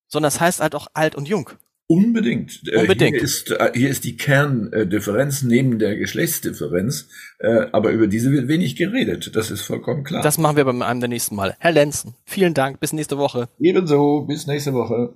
sondern 0.08 0.30
es 0.30 0.40
heißt 0.40 0.60
halt 0.60 0.74
auch 0.76 0.88
alt 0.94 1.16
und 1.16 1.28
jung. 1.28 1.50
Unbedingt. 1.88 2.62
Äh, 2.72 2.80
Unbedingt. 2.80 3.16
Hier 3.16 3.24
ist, 3.24 3.52
äh, 3.52 3.72
hier 3.76 3.90
ist 3.90 4.06
die 4.06 4.16
Kerndifferenz 4.16 5.44
neben 5.44 5.78
der 5.78 5.98
Geschlechtsdifferenz, 5.98 7.10
äh, 7.40 7.66
aber 7.74 7.92
über 7.92 8.08
diese 8.08 8.32
wird 8.32 8.48
wenig 8.48 8.78
geredet. 8.78 9.36
Das 9.36 9.52
ist 9.52 9.62
vollkommen 9.62 10.06
klar. 10.06 10.24
Das 10.24 10.38
machen 10.38 10.56
wir 10.56 10.64
bei 10.64 10.86
einem 10.86 11.00
der 11.02 11.10
nächsten 11.10 11.36
Mal. 11.36 11.56
Herr 11.60 11.74
Lenzen, 11.74 12.16
vielen 12.24 12.54
Dank. 12.54 12.80
Bis 12.80 12.94
nächste 12.94 13.18
Woche. 13.18 13.50
Ebenso. 13.60 14.22
Bis 14.22 14.48
nächste 14.48 14.74
Woche. 14.74 15.16